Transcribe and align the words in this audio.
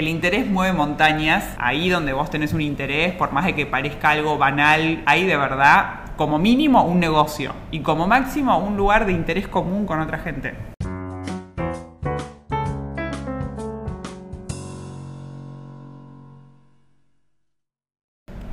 El 0.00 0.08
interés 0.08 0.46
mueve 0.46 0.72
montañas. 0.72 1.44
Ahí 1.58 1.90
donde 1.90 2.14
vos 2.14 2.30
tenés 2.30 2.54
un 2.54 2.62
interés, 2.62 3.12
por 3.12 3.32
más 3.32 3.44
de 3.44 3.54
que 3.54 3.66
parezca 3.66 4.08
algo 4.08 4.38
banal, 4.38 5.02
hay 5.04 5.26
de 5.26 5.36
verdad, 5.36 6.16
como 6.16 6.38
mínimo, 6.38 6.84
un 6.84 6.98
negocio. 6.98 7.52
Y 7.70 7.80
como 7.80 8.06
máximo, 8.06 8.56
un 8.60 8.78
lugar 8.78 9.04
de 9.04 9.12
interés 9.12 9.46
común 9.46 9.84
con 9.84 10.00
otra 10.00 10.20
gente. 10.20 10.54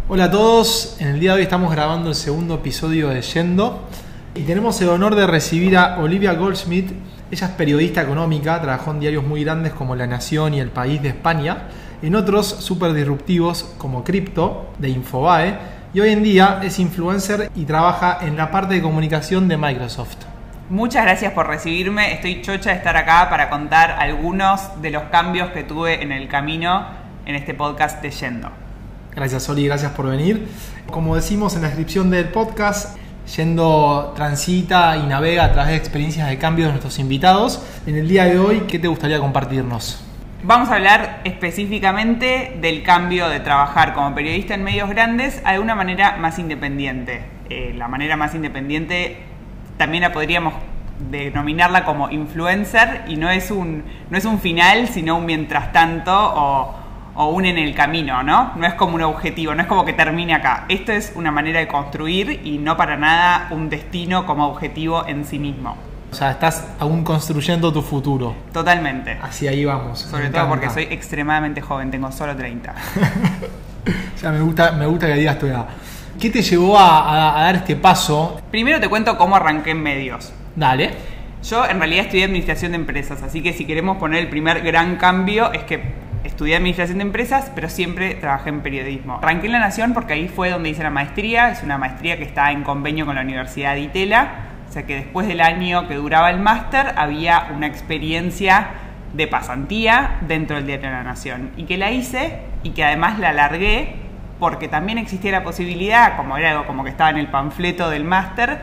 Hola 0.10 0.26
a 0.26 0.32
todos, 0.32 0.98
en 1.00 1.08
el 1.08 1.20
día 1.22 1.32
de 1.32 1.38
hoy 1.38 1.44
estamos 1.44 1.72
grabando 1.72 2.10
el 2.10 2.16
segundo 2.16 2.56
episodio 2.56 3.08
de 3.08 3.22
Yendo 3.22 3.88
y 4.36 4.42
tenemos 4.42 4.82
el 4.82 4.90
honor 4.90 5.16
de 5.16 5.26
recibir 5.26 5.78
a 5.78 5.98
Olivia 6.00 6.34
Goldsmith. 6.34 6.92
Ella 7.30 7.48
es 7.48 7.54
periodista 7.54 8.02
económica, 8.02 8.62
trabajó 8.62 8.92
en 8.92 9.02
diarios 9.02 9.24
muy 9.26 9.44
grandes 9.44 9.74
como 9.74 9.98
La 9.98 10.08
Nación 10.08 10.54
y 10.54 10.62
El 10.62 10.70
País 10.70 11.02
de 11.02 11.10
España, 11.10 11.68
en 12.02 12.16
otros 12.16 12.48
súper 12.48 12.94
disruptivos 12.94 13.64
como 13.78 14.06
Crypto 14.06 14.72
de 14.80 14.88
Infobae 14.90 15.58
y 15.94 16.00
hoy 16.00 16.12
en 16.12 16.24
día 16.24 16.62
es 16.64 16.80
influencer 16.80 17.52
y 17.54 17.66
trabaja 17.66 18.20
en 18.22 18.38
la 18.38 18.50
parte 18.50 18.76
de 18.76 18.82
comunicación 18.82 19.50
de 19.50 19.58
Microsoft. 19.58 20.16
Muchas 20.70 21.04
gracias 21.04 21.34
por 21.34 21.48
recibirme, 21.48 22.14
estoy 22.14 22.42
chocha 22.42 22.70
de 22.70 22.78
estar 22.78 22.96
acá 22.96 23.30
para 23.30 23.50
contar 23.50 23.92
algunos 23.92 24.82
de 24.82 24.92
los 24.92 25.04
cambios 25.04 25.52
que 25.52 25.64
tuve 25.64 26.02
en 26.02 26.14
el 26.14 26.30
camino 26.30 26.88
en 27.26 27.36
este 27.36 27.54
podcast 27.54 28.02
de 28.02 28.12
Yendo. 28.12 28.52
Gracias 29.14 29.50
Oli, 29.50 29.66
gracias 29.66 29.92
por 29.92 30.08
venir. 30.08 30.48
Como 30.90 31.16
decimos 31.16 31.56
en 31.56 31.64
la 31.64 31.68
descripción 31.68 32.10
del 32.10 32.30
podcast, 32.30 32.98
Yendo 33.36 34.14
transita 34.16 34.98
y 34.98 35.06
navega 35.06 35.46
a 35.46 35.52
través 35.52 35.72
de 35.72 35.78
experiencias 35.78 36.30
de 36.30 36.38
cambio 36.38 36.66
de 36.66 36.72
nuestros 36.72 36.98
invitados. 37.00 37.62
En 37.86 37.96
el 37.96 38.08
día 38.08 38.24
de 38.24 38.40
hoy, 38.40 38.62
¿qué 38.68 38.80
te 38.80 38.88
gustaría 38.88 39.20
compartirnos? 39.20 40.04
Vamos 40.44 40.70
a 40.70 40.76
hablar 40.76 41.22
específicamente 41.24 42.58
del 42.62 42.84
cambio 42.84 43.28
de 43.28 43.40
trabajar 43.40 43.94
como 43.94 44.16
periodista 44.16 44.54
en 44.54 44.64
medios 44.64 44.90
grandes 44.90 45.42
a 45.44 45.60
una 45.60 45.76
manera 45.76 46.16
más 46.18 46.40
independiente. 46.40 47.24
Eh, 47.50 47.74
la 47.76 47.88
manera 47.88 48.16
más 48.16 48.34
independiente 48.34 49.18
también 49.78 50.04
la 50.04 50.14
podríamos 50.14 50.54
denominarla 51.12 51.86
como 51.86 52.10
influencer 52.10 53.04
y 53.08 53.18
no 53.18 53.30
es 53.30 53.52
un, 53.52 53.84
no 54.10 54.18
es 54.18 54.26
un 54.26 54.40
final, 54.40 54.88
sino 54.88 55.18
un 55.18 55.26
mientras 55.26 55.72
tanto 55.72 56.14
o 57.18 57.30
un 57.30 57.46
en 57.46 57.58
el 57.58 57.74
camino, 57.74 58.22
¿no? 58.22 58.54
No 58.56 58.68
es 58.68 58.76
como 58.76 58.96
un 58.96 59.02
objetivo, 59.02 59.56
no 59.56 59.62
es 59.64 59.68
como 59.68 59.84
que 59.84 59.94
termine 59.94 60.36
acá. 60.36 60.66
Esto 60.70 60.92
es 60.92 61.12
una 61.16 61.32
manera 61.32 61.60
de 61.60 61.68
construir 61.68 62.42
y 62.44 62.60
no 62.60 62.78
para 62.78 62.96
nada 62.96 63.48
un 63.50 63.70
destino 63.70 64.26
como 64.28 64.48
objetivo 64.48 65.06
en 65.08 65.26
sí 65.26 65.40
mismo. 65.40 65.76
O 66.12 66.16
sea, 66.16 66.32
estás 66.32 66.66
aún 66.80 67.04
construyendo 67.04 67.74
tu 67.74 67.82
futuro. 67.82 68.36
Totalmente. 68.54 69.18
Así 69.22 69.48
ahí 69.48 69.66
vamos. 69.66 70.00
Sobre 70.00 70.30
todo 70.30 70.48
porque 70.48 70.70
soy 70.70 70.84
extremadamente 70.84 71.60
joven, 71.60 71.90
tengo 71.90 72.12
solo 72.12 72.36
30. 72.36 72.72
o 74.16 74.18
sea, 74.18 74.32
me 74.32 74.40
gusta, 74.42 74.72
me 74.74 74.86
gusta 74.86 75.08
que 75.08 75.16
digas 75.16 75.40
tu 75.40 75.48
edad. 75.48 75.66
¿Qué 76.20 76.30
te 76.30 76.44
llevó 76.44 76.78
a, 76.78 77.40
a 77.40 77.44
dar 77.46 77.56
este 77.56 77.76
paso? 77.76 78.40
Primero 78.52 78.80
te 78.80 78.88
cuento 78.90 79.18
cómo 79.18 79.36
arranqué 79.36 79.72
en 79.72 79.82
medios. 79.82 80.32
Dale. 80.56 80.92
Yo 81.44 81.66
en 81.66 81.80
realidad 81.80 82.06
estudié 82.06 82.26
administración 82.26 82.74
de 82.74 82.78
empresas, 82.78 83.24
así 83.24 83.42
que 83.42 83.54
si 83.54 83.66
queremos 83.66 83.98
poner 83.98 84.20
el 84.20 84.30
primer 84.30 84.62
gran 84.62 84.98
cambio 84.98 85.52
es 85.52 85.64
que 85.64 86.07
estudié 86.38 86.56
administración 86.56 87.00
de 87.00 87.04
empresas, 87.04 87.52
pero 87.56 87.68
siempre 87.68 88.14
trabajé 88.14 88.50
en 88.50 88.62
periodismo. 88.62 89.18
Arranqué 89.24 89.48
en 89.48 89.54
La 89.54 89.60
Nación 89.60 89.96
porque 89.96 90.14
ahí 90.14 90.28
fue 90.28 90.52
donde 90.52 90.70
hice 90.70 90.84
la 90.84 90.92
maestría, 90.92 91.50
es 91.50 91.64
una 91.64 91.80
maestría 91.80 92.20
que 92.20 92.26
está 92.26 92.52
en 92.52 92.62
convenio 92.62 93.08
con 93.08 93.16
la 93.16 93.22
Universidad 93.22 93.74
de 93.74 93.80
Itela, 93.80 94.28
o 94.70 94.72
sea 94.72 94.86
que 94.86 94.98
después 94.98 95.28
del 95.28 95.42
año 95.42 95.88
que 95.88 95.96
duraba 95.96 96.30
el 96.30 96.40
máster 96.40 96.94
había 96.96 97.48
una 97.56 97.66
experiencia 97.66 98.68
de 99.16 99.26
pasantía 99.26 100.18
dentro 100.28 100.58
del 100.58 100.68
Diario 100.68 100.90
de 100.90 100.94
la 100.94 101.02
Nación 101.02 101.50
y 101.58 101.64
que 101.64 101.76
la 101.76 101.90
hice 101.90 102.42
y 102.62 102.70
que 102.70 102.84
además 102.84 103.18
la 103.18 103.30
alargué 103.30 103.96
porque 104.40 104.68
también 104.68 105.00
existía 105.00 105.32
la 105.32 105.44
posibilidad, 105.44 106.18
como 106.18 106.38
era 106.38 106.52
algo 106.52 106.68
como 106.68 106.84
que 106.84 106.92
estaba 106.92 107.10
en 107.10 107.18
el 107.18 107.30
panfleto 107.30 107.90
del 107.90 108.04
máster, 108.04 108.60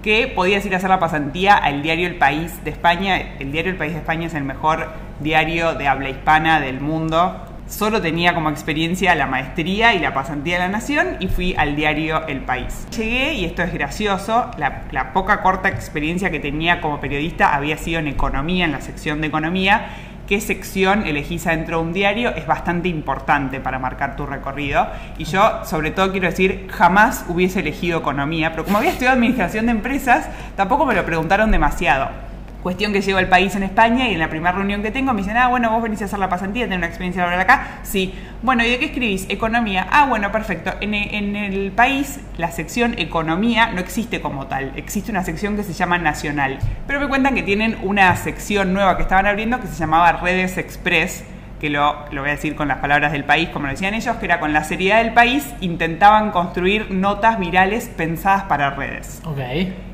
que 0.00 0.28
podías 0.32 0.64
ir 0.64 0.74
a 0.74 0.76
hacer 0.76 0.90
la 0.90 1.00
pasantía 1.00 1.56
al 1.56 1.82
diario 1.82 2.06
El 2.06 2.18
País 2.18 2.62
de 2.62 2.70
España. 2.70 3.16
El 3.40 3.50
diario 3.50 3.72
El 3.72 3.78
País 3.78 3.94
de 3.94 3.98
España 3.98 4.28
es 4.28 4.34
el 4.34 4.44
mejor 4.44 5.05
diario 5.20 5.74
de 5.74 5.88
habla 5.88 6.10
hispana 6.10 6.60
del 6.60 6.80
mundo. 6.80 7.42
Solo 7.68 8.00
tenía 8.00 8.32
como 8.32 8.48
experiencia 8.48 9.14
la 9.16 9.26
maestría 9.26 9.92
y 9.94 9.98
la 9.98 10.14
pasantía 10.14 10.54
de 10.54 10.60
la 10.60 10.68
Nación 10.68 11.16
y 11.18 11.26
fui 11.26 11.54
al 11.56 11.74
diario 11.74 12.24
El 12.28 12.42
País. 12.42 12.86
Llegué, 12.96 13.34
y 13.34 13.44
esto 13.44 13.62
es 13.62 13.72
gracioso, 13.72 14.52
la, 14.56 15.12
poca 15.12 15.42
corta 15.42 15.68
experiencia 15.68 16.30
que 16.30 16.38
tenía 16.38 16.80
como 16.80 17.00
periodista 17.00 17.56
había 17.56 17.76
sido 17.76 17.98
en 17.98 18.06
economía, 18.06 18.66
en 18.66 18.72
la 18.72 18.80
sección 18.80 19.20
de 19.20 19.26
economía, 19.26 19.88
qué 20.28 20.40
sección 20.40 21.06
elegís 21.06 21.46
adentro 21.48 21.78
de 21.78 21.84
un 21.86 21.92
diario 21.92 22.30
es 22.36 22.46
bastante 22.46 22.88
importante 22.88 23.58
para 23.58 23.80
marcar 23.80 24.14
tu 24.14 24.26
recorrido. 24.26 24.86
Y 25.18 25.24
yo, 25.24 25.64
sobre 25.64 25.90
todo, 25.90 26.12
quiero 26.12 26.28
decir, 26.28 26.68
jamás 26.70 27.24
hubiese 27.28 27.60
elegido 27.60 27.98
economía, 27.98 28.50
pero 28.52 28.64
como 28.64 28.78
había 28.78 28.90
estudiado 28.90 29.16
administración 29.16 29.66
de 29.66 29.72
empresas, 29.72 30.28
tampoco 30.56 30.86
me 30.86 30.94
lo 30.94 31.04
preguntaron 31.04 31.50
demasiado. 31.50 32.25
Cuestión 32.66 32.92
que 32.92 33.00
llego 33.00 33.18
al 33.18 33.28
país 33.28 33.54
en 33.54 33.62
España 33.62 34.08
y 34.08 34.14
en 34.14 34.18
la 34.18 34.28
primera 34.28 34.50
reunión 34.50 34.82
que 34.82 34.90
tengo 34.90 35.12
me 35.12 35.20
dicen, 35.20 35.36
ah, 35.36 35.46
bueno, 35.46 35.70
vos 35.70 35.80
venís 35.80 36.02
a 36.02 36.06
hacer 36.06 36.18
la 36.18 36.28
pasantía, 36.28 36.64
tenés 36.64 36.78
una 36.78 36.88
experiencia 36.88 37.22
laboral 37.22 37.40
acá. 37.42 37.78
Sí. 37.84 38.12
Bueno, 38.42 38.64
¿y 38.64 38.70
de 38.70 38.80
qué 38.80 38.86
escribís? 38.86 39.24
Economía. 39.28 39.86
Ah, 39.88 40.06
bueno, 40.06 40.32
perfecto. 40.32 40.72
En, 40.80 40.92
en, 40.92 41.36
el 41.36 41.70
país, 41.70 42.18
la 42.38 42.50
sección 42.50 42.98
economía 42.98 43.70
no 43.70 43.78
existe 43.78 44.20
como 44.20 44.48
tal. 44.48 44.72
Existe 44.74 45.12
una 45.12 45.22
sección 45.22 45.54
que 45.54 45.62
se 45.62 45.74
llama 45.74 45.98
nacional. 45.98 46.58
Pero 46.88 46.98
me 46.98 47.06
cuentan 47.06 47.36
que 47.36 47.44
tienen 47.44 47.78
una 47.84 48.16
sección 48.16 48.74
nueva 48.74 48.96
que 48.96 49.04
estaban 49.04 49.26
abriendo 49.26 49.60
que 49.60 49.68
se 49.68 49.76
llamaba 49.76 50.10
Redes 50.14 50.58
Express 50.58 51.22
que 51.60 51.70
lo, 51.70 51.96
lo, 52.10 52.20
voy 52.20 52.30
a 52.30 52.34
decir 52.34 52.54
con 52.54 52.68
las 52.68 52.78
palabras 52.78 53.12
del 53.12 53.24
país, 53.24 53.48
como 53.48 53.66
lo 53.66 53.72
decían 53.72 53.94
ellos, 53.94 54.16
que 54.16 54.26
era 54.26 54.40
con 54.40 54.52
la 54.52 54.64
seriedad 54.64 55.02
del 55.02 55.14
país, 55.14 55.54
intentaban 55.60 56.30
construir 56.30 56.90
notas 56.90 57.38
virales 57.38 57.88
pensadas 57.88 58.44
para 58.44 58.70
redes. 58.70 59.22
Ok. 59.24 59.38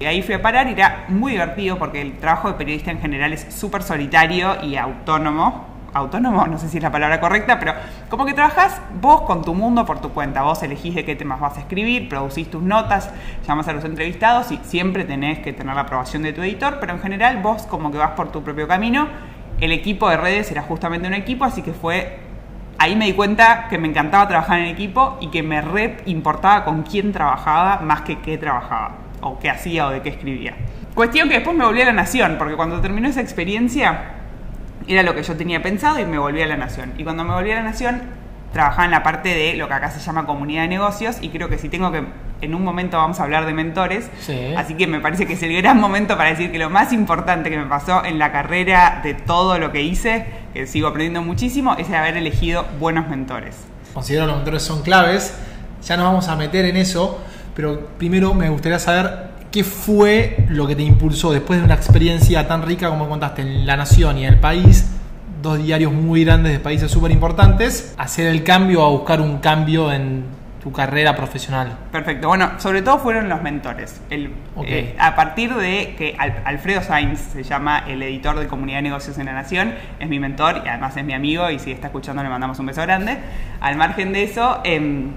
Y 0.00 0.04
ahí 0.04 0.22
fui 0.22 0.34
a 0.34 0.42
parar 0.42 0.68
y 0.68 0.72
era 0.72 1.04
muy 1.08 1.32
divertido 1.32 1.78
porque 1.78 2.00
el 2.00 2.18
trabajo 2.18 2.48
de 2.48 2.54
periodista 2.54 2.90
en 2.90 3.00
general 3.00 3.32
es 3.32 3.46
súper 3.50 3.82
solitario 3.82 4.62
y 4.62 4.76
autónomo. 4.76 5.70
Autónomo, 5.94 6.46
no 6.46 6.58
sé 6.58 6.70
si 6.70 6.78
es 6.78 6.82
la 6.82 6.90
palabra 6.90 7.20
correcta, 7.20 7.58
pero 7.58 7.74
como 8.08 8.24
que 8.24 8.32
trabajas 8.32 8.80
vos 8.98 9.22
con 9.22 9.44
tu 9.44 9.52
mundo 9.52 9.84
por 9.84 10.00
tu 10.00 10.08
cuenta. 10.08 10.40
Vos 10.40 10.62
elegís 10.62 10.94
de 10.94 11.04
qué 11.04 11.14
temas 11.16 11.38
vas 11.38 11.58
a 11.58 11.60
escribir, 11.60 12.08
producís 12.08 12.50
tus 12.50 12.62
notas, 12.62 13.10
llamas 13.46 13.68
a 13.68 13.74
los 13.74 13.84
entrevistados 13.84 14.50
y 14.52 14.60
siempre 14.62 15.04
tenés 15.04 15.40
que 15.40 15.52
tener 15.52 15.74
la 15.74 15.82
aprobación 15.82 16.22
de 16.22 16.32
tu 16.32 16.40
editor, 16.40 16.78
pero 16.80 16.94
en 16.94 17.00
general 17.00 17.42
vos 17.42 17.64
como 17.64 17.92
que 17.92 17.98
vas 17.98 18.12
por 18.12 18.32
tu 18.32 18.42
propio 18.42 18.66
camino 18.66 19.06
el 19.62 19.70
equipo 19.70 20.10
de 20.10 20.16
redes 20.16 20.50
era 20.50 20.62
justamente 20.62 21.06
un 21.06 21.14
equipo, 21.14 21.44
así 21.44 21.62
que 21.62 21.72
fue 21.72 22.18
ahí 22.78 22.96
me 22.96 23.04
di 23.04 23.12
cuenta 23.12 23.68
que 23.70 23.78
me 23.78 23.86
encantaba 23.86 24.26
trabajar 24.26 24.58
en 24.58 24.66
equipo 24.66 25.16
y 25.20 25.28
que 25.28 25.44
me 25.44 25.60
re 25.60 25.98
importaba 26.06 26.64
con 26.64 26.82
quién 26.82 27.12
trabajaba 27.12 27.78
más 27.78 28.00
que 28.00 28.18
qué 28.18 28.38
trabajaba, 28.38 28.96
o 29.20 29.38
qué 29.38 29.50
hacía 29.50 29.86
o 29.86 29.90
de 29.90 30.02
qué 30.02 30.08
escribía. 30.08 30.54
Cuestión 30.94 31.28
que 31.28 31.36
después 31.36 31.56
me 31.56 31.64
volví 31.64 31.80
a 31.80 31.86
la 31.86 31.92
Nación, 31.92 32.34
porque 32.38 32.56
cuando 32.56 32.80
terminó 32.80 33.08
esa 33.08 33.20
experiencia 33.20 34.14
era 34.88 35.04
lo 35.04 35.14
que 35.14 35.22
yo 35.22 35.36
tenía 35.36 35.62
pensado 35.62 36.00
y 36.00 36.04
me 36.04 36.18
volví 36.18 36.42
a 36.42 36.46
la 36.48 36.56
Nación. 36.56 36.92
Y 36.98 37.04
cuando 37.04 37.22
me 37.22 37.32
volví 37.32 37.52
a 37.52 37.56
la 37.56 37.62
Nación 37.62 38.02
trabajaba 38.52 38.84
en 38.84 38.90
la 38.90 39.02
parte 39.02 39.30
de 39.30 39.54
lo 39.54 39.68
que 39.68 39.74
acá 39.74 39.90
se 39.90 40.00
llama 40.00 40.26
comunidad 40.26 40.62
de 40.62 40.68
negocios 40.68 41.16
y 41.20 41.30
creo 41.30 41.48
que 41.48 41.58
si 41.58 41.68
tengo 41.68 41.90
que 41.90 42.04
en 42.42 42.54
un 42.54 42.64
momento 42.64 42.96
vamos 42.98 43.20
a 43.20 43.22
hablar 43.22 43.46
de 43.46 43.54
mentores. 43.54 44.10
Así 44.56 44.74
que 44.74 44.86
me 44.86 45.00
parece 45.00 45.26
que 45.26 45.34
es 45.34 45.42
el 45.42 45.56
gran 45.56 45.80
momento 45.80 46.16
para 46.16 46.30
decir 46.30 46.50
que 46.50 46.58
lo 46.58 46.68
más 46.68 46.92
importante 46.92 47.48
que 47.50 47.56
me 47.56 47.66
pasó 47.66 48.04
en 48.04 48.18
la 48.18 48.32
carrera 48.32 49.00
de 49.02 49.14
todo 49.14 49.58
lo 49.58 49.72
que 49.72 49.82
hice, 49.82 50.26
que 50.52 50.66
sigo 50.66 50.88
aprendiendo 50.88 51.22
muchísimo, 51.22 51.76
es 51.78 51.88
haber 51.90 52.16
elegido 52.16 52.66
buenos 52.80 53.08
mentores. 53.08 53.56
Considero 53.94 54.24
que 54.24 54.26
los 54.28 54.36
mentores 54.36 54.62
son 54.62 54.82
claves. 54.82 55.34
Ya 55.84 55.96
nos 55.96 56.06
vamos 56.06 56.28
a 56.28 56.36
meter 56.36 56.64
en 56.64 56.76
eso, 56.76 57.20
pero 57.54 57.88
primero 57.98 58.34
me 58.34 58.48
gustaría 58.48 58.78
saber 58.78 59.30
qué 59.52 59.62
fue 59.62 60.44
lo 60.48 60.66
que 60.66 60.74
te 60.74 60.82
impulsó 60.82 61.32
después 61.32 61.60
de 61.60 61.64
una 61.64 61.74
experiencia 61.74 62.48
tan 62.48 62.62
rica 62.62 62.88
como 62.88 63.08
contaste 63.08 63.42
en 63.42 63.66
La 63.66 63.76
Nación 63.76 64.18
y 64.18 64.24
en 64.26 64.32
el 64.32 64.40
país 64.40 64.86
dos 65.42 65.62
diarios 65.62 65.92
muy 65.92 66.24
grandes 66.24 66.52
de 66.52 66.60
países 66.60 66.90
súper 66.90 67.10
importantes, 67.10 67.94
hacer 67.98 68.28
el 68.28 68.44
cambio 68.44 68.84
a 68.84 68.88
buscar 68.88 69.20
un 69.20 69.38
cambio 69.38 69.92
en 69.92 70.24
tu 70.62 70.70
carrera 70.70 71.16
profesional? 71.16 71.76
Perfecto. 71.90 72.28
Bueno, 72.28 72.52
sobre 72.58 72.82
todo 72.82 72.98
fueron 72.98 73.28
los 73.28 73.42
mentores. 73.42 74.00
El, 74.10 74.30
eh, 74.64 74.94
a 74.98 75.16
partir 75.16 75.52
de 75.54 75.96
que 75.98 76.16
Alfredo 76.44 76.82
Sainz 76.82 77.18
se 77.18 77.42
llama 77.42 77.84
el 77.88 78.00
editor 78.02 78.38
de 78.38 78.46
Comunidad 78.46 78.78
de 78.78 78.82
Negocios 78.82 79.18
en 79.18 79.26
la 79.26 79.32
Nación, 79.32 79.74
es 79.98 80.08
mi 80.08 80.20
mentor 80.20 80.62
y 80.64 80.68
además 80.68 80.96
es 80.96 81.04
mi 81.04 81.14
amigo 81.14 81.50
y 81.50 81.58
si 81.58 81.72
está 81.72 81.88
escuchando 81.88 82.22
le 82.22 82.28
mandamos 82.28 82.58
un 82.60 82.66
beso 82.66 82.82
grande. 82.82 83.18
Al 83.60 83.76
margen 83.76 84.12
de 84.12 84.22
eso... 84.22 84.60
Em, 84.64 85.10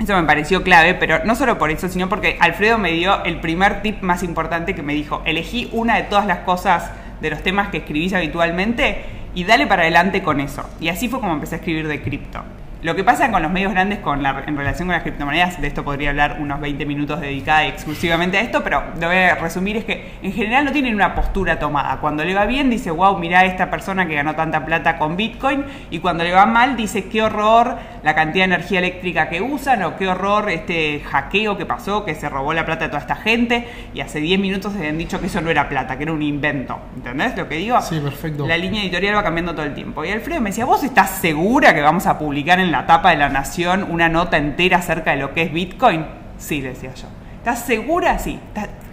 eso 0.00 0.16
me 0.16 0.24
pareció 0.24 0.64
clave, 0.64 0.94
pero 0.94 1.24
no 1.24 1.36
solo 1.36 1.58
por 1.58 1.70
eso, 1.70 1.88
sino 1.88 2.08
porque 2.08 2.36
Alfredo 2.40 2.76
me 2.76 2.90
dio 2.90 3.22
el 3.22 3.38
primer 3.38 3.82
tip 3.82 4.02
más 4.02 4.24
importante 4.24 4.74
que 4.74 4.82
me 4.82 4.94
dijo, 4.94 5.22
elegí 5.24 5.68
una 5.70 5.96
de 5.96 6.04
todas 6.04 6.26
las 6.26 6.38
cosas 6.38 6.90
de 7.20 7.30
los 7.30 7.42
temas 7.44 7.68
que 7.68 7.76
escribís 7.76 8.12
habitualmente 8.12 9.04
y 9.34 9.44
dale 9.44 9.66
para 9.66 9.82
adelante 9.82 10.22
con 10.22 10.40
eso. 10.40 10.68
Y 10.80 10.88
así 10.88 11.08
fue 11.08 11.20
como 11.20 11.32
empecé 11.32 11.56
a 11.56 11.58
escribir 11.58 11.88
de 11.88 12.02
cripto. 12.02 12.42
Lo 12.82 12.96
que 12.96 13.04
pasa 13.04 13.30
con 13.30 13.40
los 13.42 13.52
medios 13.52 13.70
grandes 13.70 14.00
con 14.00 14.24
la, 14.24 14.42
en 14.44 14.56
relación 14.56 14.88
con 14.88 14.94
las 14.94 15.04
criptomonedas, 15.04 15.60
de 15.60 15.68
esto 15.68 15.84
podría 15.84 16.10
hablar 16.10 16.38
unos 16.40 16.60
20 16.60 16.84
minutos 16.84 17.20
dedicada 17.20 17.64
exclusivamente 17.64 18.38
a 18.38 18.40
esto, 18.40 18.64
pero 18.64 18.82
lo 19.00 19.06
voy 19.06 19.18
a 19.18 19.36
resumir, 19.36 19.76
es 19.76 19.84
que 19.84 20.14
en 20.20 20.32
general 20.32 20.64
no 20.64 20.72
tienen 20.72 20.96
una 20.96 21.14
postura 21.14 21.60
tomada. 21.60 21.98
Cuando 22.00 22.24
le 22.24 22.34
va 22.34 22.44
bien 22.44 22.70
dice, 22.70 22.90
wow, 22.90 23.16
mira 23.18 23.44
esta 23.44 23.70
persona 23.70 24.08
que 24.08 24.16
ganó 24.16 24.34
tanta 24.34 24.64
plata 24.64 24.98
con 24.98 25.16
Bitcoin, 25.16 25.64
y 25.90 26.00
cuando 26.00 26.24
le 26.24 26.32
va 26.32 26.44
mal 26.44 26.76
dice, 26.76 27.04
qué 27.04 27.22
horror 27.22 27.78
la 28.02 28.14
cantidad 28.14 28.46
de 28.46 28.54
energía 28.54 28.78
eléctrica 28.80 29.28
que 29.28 29.40
usan, 29.40 29.82
o 29.82 29.96
qué 29.96 30.08
horror 30.08 30.50
este 30.50 31.00
hackeo 31.00 31.56
que 31.56 31.66
pasó, 31.66 32.04
que 32.04 32.14
se 32.14 32.28
robó 32.28 32.52
la 32.52 32.66
plata 32.66 32.84
de 32.84 32.88
toda 32.88 33.00
esta 33.00 33.16
gente, 33.16 33.66
y 33.94 34.00
hace 34.00 34.20
10 34.20 34.40
minutos 34.40 34.72
se 34.72 34.78
habían 34.78 34.98
dicho 34.98 35.20
que 35.20 35.26
eso 35.26 35.40
no 35.40 35.50
era 35.50 35.68
plata, 35.68 35.96
que 35.96 36.04
era 36.04 36.12
un 36.12 36.22
invento. 36.22 36.78
¿Entendés 36.96 37.36
lo 37.36 37.48
que 37.48 37.56
digo? 37.56 37.80
Sí, 37.80 38.00
perfecto. 38.00 38.46
La 38.46 38.56
línea 38.56 38.82
editorial 38.82 39.16
va 39.16 39.22
cambiando 39.22 39.54
todo 39.54 39.64
el 39.64 39.74
tiempo. 39.74 40.04
Y 40.04 40.10
Alfredo 40.10 40.40
me 40.40 40.50
decía, 40.50 40.64
¿vos 40.64 40.82
estás 40.82 41.10
segura 41.10 41.74
que 41.74 41.80
vamos 41.80 42.06
a 42.06 42.18
publicar 42.18 42.60
en 42.60 42.72
la 42.72 42.86
tapa 42.86 43.10
de 43.10 43.16
la 43.16 43.28
Nación 43.28 43.86
una 43.88 44.08
nota 44.08 44.36
entera 44.36 44.78
acerca 44.78 45.12
de 45.12 45.18
lo 45.18 45.32
que 45.32 45.42
es 45.42 45.52
Bitcoin? 45.52 46.04
Sí, 46.38 46.60
decía 46.60 46.92
yo. 46.94 47.08
¿Estás 47.38 47.60
segura? 47.60 48.18
Sí. 48.18 48.38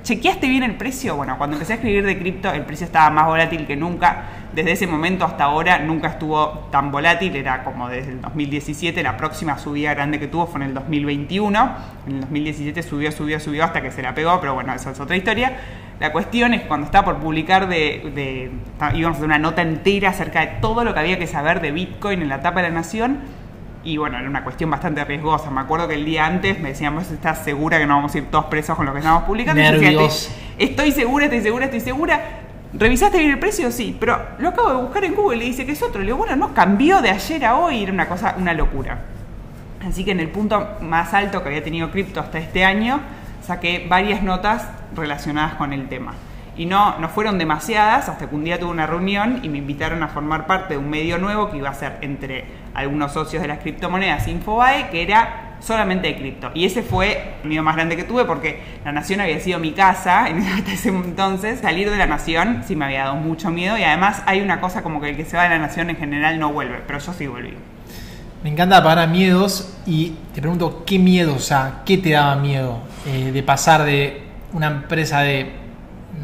¿Chequeaste 0.03 0.47
bien 0.47 0.63
el 0.63 0.75
precio? 0.75 1.15
Bueno, 1.15 1.37
cuando 1.37 1.55
empecé 1.55 1.73
a 1.73 1.75
escribir 1.75 2.05
de 2.05 2.17
cripto, 2.17 2.51
el 2.51 2.63
precio 2.63 2.85
estaba 2.85 3.09
más 3.09 3.27
volátil 3.27 3.67
que 3.67 3.75
nunca. 3.75 4.23
Desde 4.53 4.71
ese 4.71 4.87
momento 4.87 5.25
hasta 5.25 5.43
ahora 5.43 5.79
nunca 5.79 6.07
estuvo 6.07 6.67
tan 6.71 6.91
volátil, 6.91 7.35
era 7.35 7.63
como 7.63 7.87
desde 7.89 8.13
el 8.13 8.21
2017, 8.21 9.03
la 9.03 9.17
próxima 9.17 9.57
subida 9.59 9.93
grande 9.93 10.19
que 10.19 10.27
tuvo 10.27 10.47
fue 10.47 10.61
en 10.61 10.67
el 10.67 10.73
2021. 10.73 11.75
En 12.07 12.13
el 12.13 12.21
2017 12.21 12.81
subió, 12.81 13.11
subió, 13.11 13.39
subió 13.39 13.63
hasta 13.65 13.81
que 13.81 13.91
se 13.91 14.01
la 14.01 14.15
pegó, 14.15 14.39
pero 14.39 14.53
bueno, 14.53 14.73
esa 14.73 14.91
es 14.91 14.99
otra 14.99 15.15
historia. 15.15 15.57
La 15.99 16.13
cuestión 16.13 16.53
es 16.53 16.61
cuando 16.61 16.85
estaba 16.85 17.05
por 17.05 17.17
publicar 17.17 17.67
de, 17.67 18.11
de, 18.15 18.51
íbamos 18.97 19.17
a 19.17 19.17
hacer 19.17 19.25
una 19.25 19.37
nota 19.37 19.61
entera 19.61 20.09
acerca 20.09 20.39
de 20.39 20.47
todo 20.61 20.85
lo 20.85 20.93
que 20.93 20.99
había 21.01 21.19
que 21.19 21.27
saber 21.27 21.59
de 21.59 21.71
Bitcoin 21.71 22.21
en 22.21 22.29
la 22.29 22.35
etapa 22.35 22.61
de 22.61 22.69
la 22.69 22.75
nación, 22.75 23.19
y 23.83 23.97
bueno, 23.97 24.17
era 24.17 24.29
una 24.29 24.43
cuestión 24.43 24.69
bastante 24.69 25.03
riesgosa. 25.05 25.49
Me 25.49 25.61
acuerdo 25.61 25.87
que 25.87 25.95
el 25.95 26.05
día 26.05 26.25
antes 26.25 26.59
me 26.59 26.69
decían, 26.69 26.95
¿vos 26.95 27.09
estás 27.11 27.43
segura 27.43 27.77
que 27.77 27.85
no 27.85 27.95
vamos 27.95 28.13
a 28.13 28.17
ir 28.17 28.25
todos 28.25 28.45
presos 28.45 28.75
con 28.75 28.85
lo 28.85 28.91
que 28.91 28.99
estamos 28.99 29.23
publicando? 29.23 29.61
Nervios. 29.61 30.29
estoy 30.57 30.91
segura, 30.91 31.25
estoy 31.25 31.41
segura, 31.41 31.65
estoy 31.65 31.79
segura. 31.79 32.21
¿Revisaste 32.73 33.17
bien 33.17 33.31
el 33.31 33.39
precio? 33.39 33.71
Sí, 33.71 33.97
pero 33.99 34.19
lo 34.37 34.49
acabo 34.49 34.69
de 34.69 34.75
buscar 34.75 35.03
en 35.03 35.15
Google 35.15 35.43
y 35.43 35.47
dice 35.47 35.65
que 35.65 35.71
es 35.71 35.81
otro. 35.81 36.01
Le 36.01 36.07
digo, 36.07 36.17
bueno, 36.17 36.35
no, 36.35 36.53
cambió 36.53 37.01
de 37.01 37.09
ayer 37.09 37.45
a 37.45 37.55
hoy, 37.55 37.83
era 37.83 37.91
una 37.91 38.07
cosa, 38.07 38.35
una 38.37 38.53
locura. 38.53 38.99
Así 39.87 40.03
que 40.03 40.11
en 40.11 40.19
el 40.19 40.29
punto 40.29 40.77
más 40.81 41.13
alto 41.13 41.41
que 41.41 41.49
había 41.49 41.63
tenido 41.63 41.89
cripto 41.89 42.19
hasta 42.19 42.37
este 42.37 42.65
año, 42.65 42.99
saqué 43.41 43.87
varias 43.89 44.21
notas 44.21 44.67
relacionadas 44.93 45.55
con 45.55 45.73
el 45.73 45.87
tema. 45.87 46.13
Y 46.59 46.65
no, 46.65 46.99
no 46.99 47.07
fueron 47.07 47.37
demasiadas 47.37 48.09
hasta 48.09 48.27
que 48.27 48.35
un 48.35 48.43
día 48.43 48.59
tuve 48.59 48.71
una 48.71 48.85
reunión 48.85 49.39
y 49.43 49.47
me 49.47 49.59
invitaron 49.59 50.03
a 50.03 50.09
formar 50.09 50.45
parte 50.45 50.73
de 50.73 50.77
un 50.77 50.89
medio 50.89 51.17
nuevo 51.17 51.49
que 51.49 51.55
iba 51.55 51.69
a 51.69 51.73
ser 51.73 51.99
entre 52.01 52.43
algunos 52.73 53.13
socios 53.13 53.41
de 53.41 53.47
las 53.47 53.59
criptomonedas 53.59 54.27
Infobae, 54.27 54.89
que 54.89 55.01
era 55.01 55.55
solamente 55.61 56.09
de 56.09 56.17
cripto. 56.17 56.51
Y 56.53 56.65
ese 56.65 56.83
fue 56.83 57.35
el 57.43 57.47
miedo 57.47 57.63
más 57.63 57.77
grande 57.77 57.95
que 57.95 58.03
tuve 58.03 58.25
porque 58.25 58.61
la 58.83 58.91
Nación 58.91 59.21
había 59.21 59.39
sido 59.39 59.57
mi 59.57 59.71
casa 59.71 60.27
en 60.29 60.39
ese 60.39 60.89
entonces. 60.89 61.61
Salir 61.61 61.89
de 61.89 61.95
la 61.95 62.07
Nación 62.07 62.63
sí 62.67 62.75
me 62.75 62.83
había 62.83 63.05
dado 63.05 63.15
mucho 63.15 63.51
miedo 63.51 63.77
y 63.77 63.83
además 63.83 64.21
hay 64.25 64.41
una 64.41 64.59
cosa 64.59 64.83
como 64.83 64.99
que 64.99 65.11
el 65.11 65.15
que 65.15 65.23
se 65.23 65.37
va 65.37 65.43
de 65.43 65.49
la 65.51 65.59
Nación 65.59 65.89
en 65.89 65.95
general 65.95 66.39
no 66.39 66.51
vuelve, 66.51 66.81
pero 66.85 66.99
yo 66.99 67.13
sí 67.13 67.25
volví. 67.25 67.53
Me 68.43 68.49
encanta 68.49 68.83
parar 68.83 69.07
miedos 69.07 69.77
y 69.85 70.09
te 70.35 70.41
pregunto, 70.41 70.83
¿qué 70.85 70.99
miedo, 70.99 71.35
o 71.35 71.39
sea, 71.39 71.83
qué 71.85 71.97
te 71.97 72.09
daba 72.09 72.35
miedo 72.35 72.79
eh, 73.07 73.31
de 73.31 73.43
pasar 73.43 73.83
de 73.83 74.23
una 74.51 74.67
empresa 74.67 75.21
de 75.21 75.58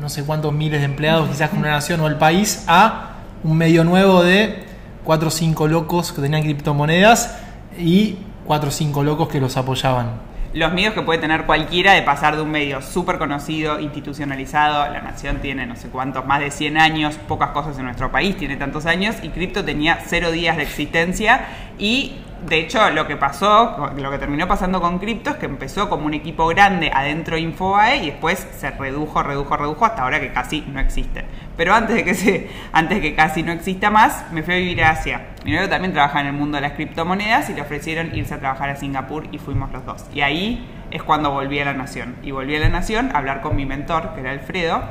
no 0.06 0.10
sé 0.10 0.24
cuántos 0.24 0.54
miles 0.54 0.82
de 0.82 0.86
empleados, 0.86 1.28
quizás 1.28 1.50
con 1.50 1.58
una 1.58 1.72
nación 1.72 2.00
o 2.02 2.06
el 2.06 2.18
país, 2.18 2.64
a 2.68 3.14
un 3.44 3.58
medio 3.58 3.84
nuevo 3.84 4.22
de 4.22 4.64
cuatro 5.04 5.30
o 5.30 5.32
cinco 5.32 5.68
locos 5.68 6.14
que 6.14 6.22
tenían 6.22 6.44
criptomonedas 6.44 7.40
y 7.80 8.20
cuatro 8.46 8.70
o 8.70 8.72
cinco 8.72 9.04
locos 9.04 9.30
que 9.30 9.40
los 9.40 9.58
apoyaban. 9.58 10.12
Los 10.54 10.72
miedos 10.74 10.94
que 10.94 11.02
puede 11.02 11.18
tener 11.18 11.48
cualquiera 11.48 11.94
de 11.94 12.04
pasar 12.04 12.36
de 12.36 12.44
un 12.44 12.52
medio 12.52 12.84
súper 12.84 13.18
conocido, 13.18 13.80
institucionalizado, 13.80 14.94
la 14.94 15.02
nación 15.02 15.40
tiene 15.42 15.66
no 15.66 15.76
sé 15.76 15.88
cuántos, 15.88 16.24
más 16.24 16.40
de 16.40 16.52
100 16.52 16.78
años, 16.78 17.16
pocas 17.28 17.50
cosas 17.50 17.76
en 17.80 17.86
nuestro 17.86 18.12
país 18.12 18.38
tiene 18.38 18.58
tantos 18.58 18.86
años, 18.86 19.16
y 19.24 19.30
cripto 19.30 19.66
tenía 19.66 19.98
cero 20.06 20.30
días 20.30 20.56
de 20.56 20.62
existencia 20.62 21.48
y 21.80 22.18
de 22.48 22.60
hecho, 22.60 22.90
lo 22.92 23.08
que 23.08 23.18
pasó, 23.18 23.92
lo 23.98 24.12
que 24.12 24.18
terminó 24.20 24.48
pasando 24.48 24.80
con 24.80 25.00
cripto 25.00 25.32
es 25.32 25.36
que 25.38 25.48
empezó 25.48 25.90
como 25.90 26.06
un 26.06 26.14
equipo 26.14 26.48
grande 26.48 26.92
adentro 26.94 27.36
de 27.36 27.42
Infobae 27.42 28.04
y 28.04 28.12
después 28.12 28.48
se 28.58 28.70
redujo, 28.72 29.24
redujo, 29.24 29.58
redujo 29.58 29.86
hasta 29.86 30.04
ahora 30.04 30.20
que 30.20 30.32
casi 30.32 30.62
no 30.62 30.80
existe. 30.80 31.26
Pero 31.58 31.74
antes 31.74 31.96
de 31.96 32.04
que 32.04 32.14
se, 32.14 32.50
antes 32.72 32.98
de 32.98 33.02
que 33.02 33.16
casi 33.16 33.42
no 33.42 33.52
exista 33.52 33.90
más, 33.90 34.32
me 34.32 34.44
fui 34.44 34.54
a 34.54 34.58
vivir 34.58 34.84
a 34.84 34.92
Asia. 34.92 35.28
Mi 35.44 35.54
novio 35.54 35.70
también 35.70 35.94
trabaja 35.94 36.22
en 36.22 36.28
el 36.28 36.34
mundo 36.34 36.58
de 36.58 36.62
las 36.62 36.74
criptomonedas 36.74 37.50
y 37.50 37.54
le 37.54 37.62
ofrecieron 37.62 38.16
irse 38.16 38.36
a 38.36 38.40
trabajar 38.40 38.70
a 38.70 38.76
Singapur 38.76 39.28
y 39.32 39.40
fuimos 39.40 39.72
los 39.72 39.84
dos. 39.86 40.06
Y 40.14 40.22
ahí 40.22 40.68
es 40.92 41.02
cuando 41.02 41.32
volví 41.32 41.60
a 41.60 41.66
la 41.66 41.74
nación. 41.74 42.16
Y 42.22 42.32
volví 42.32 42.56
a 42.56 42.60
la 42.60 42.70
nación 42.70 43.10
a 43.14 43.18
hablar 43.18 43.42
con 43.42 43.56
mi 43.56 43.66
mentor, 43.66 44.14
que 44.14 44.22
era 44.22 44.32
Alfredo 44.32 44.84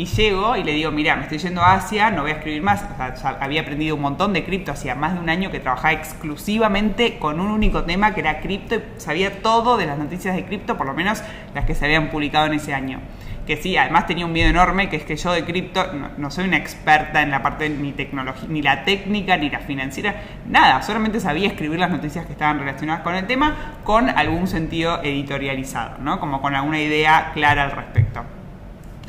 y 0.00 0.06
llego 0.06 0.56
y 0.56 0.64
le 0.64 0.72
digo, 0.72 0.90
mira, 0.90 1.14
me 1.14 1.24
estoy 1.24 1.36
yendo 1.36 1.60
a 1.60 1.74
Asia, 1.74 2.10
no 2.10 2.22
voy 2.22 2.30
a 2.30 2.36
escribir 2.36 2.62
más. 2.62 2.82
O 2.82 3.16
sea, 3.18 3.36
había 3.38 3.60
aprendido 3.60 3.96
un 3.96 4.00
montón 4.00 4.32
de 4.32 4.44
cripto, 4.44 4.72
hacía 4.72 4.94
más 4.94 5.12
de 5.12 5.20
un 5.20 5.28
año 5.28 5.50
que 5.50 5.60
trabajaba 5.60 5.92
exclusivamente 5.92 7.18
con 7.18 7.38
un 7.38 7.48
único 7.48 7.84
tema 7.84 8.14
que 8.14 8.20
era 8.20 8.40
cripto 8.40 8.76
y 8.76 8.82
sabía 8.96 9.42
todo 9.42 9.76
de 9.76 9.84
las 9.84 9.98
noticias 9.98 10.34
de 10.34 10.46
cripto, 10.46 10.78
por 10.78 10.86
lo 10.86 10.94
menos 10.94 11.22
las 11.54 11.66
que 11.66 11.74
se 11.74 11.84
habían 11.84 12.08
publicado 12.08 12.46
en 12.46 12.54
ese 12.54 12.72
año. 12.72 12.98
Que 13.46 13.58
sí, 13.58 13.76
además 13.76 14.06
tenía 14.06 14.24
un 14.24 14.32
miedo 14.32 14.48
enorme, 14.48 14.88
que 14.88 14.96
es 14.96 15.04
que 15.04 15.16
yo 15.16 15.32
de 15.32 15.44
cripto 15.44 15.84
no, 16.16 16.30
soy 16.30 16.46
una 16.46 16.56
experta 16.56 17.20
en 17.20 17.30
la 17.30 17.42
parte 17.42 17.68
ni 17.68 17.92
tecnología, 17.92 18.48
ni 18.48 18.62
la 18.62 18.84
técnica, 18.84 19.36
ni 19.36 19.50
la 19.50 19.58
financiera, 19.58 20.22
nada, 20.46 20.80
solamente 20.80 21.20
sabía 21.20 21.48
escribir 21.48 21.78
las 21.78 21.90
noticias 21.90 22.24
que 22.24 22.32
estaban 22.32 22.58
relacionadas 22.58 23.02
con 23.02 23.14
el 23.16 23.26
tema 23.26 23.74
con 23.84 24.08
algún 24.08 24.46
sentido 24.46 25.02
editorializado, 25.02 25.98
¿no? 25.98 26.20
Como 26.20 26.40
con 26.40 26.54
alguna 26.54 26.80
idea 26.80 27.32
clara 27.34 27.64
al 27.64 27.72
respecto. 27.72 27.99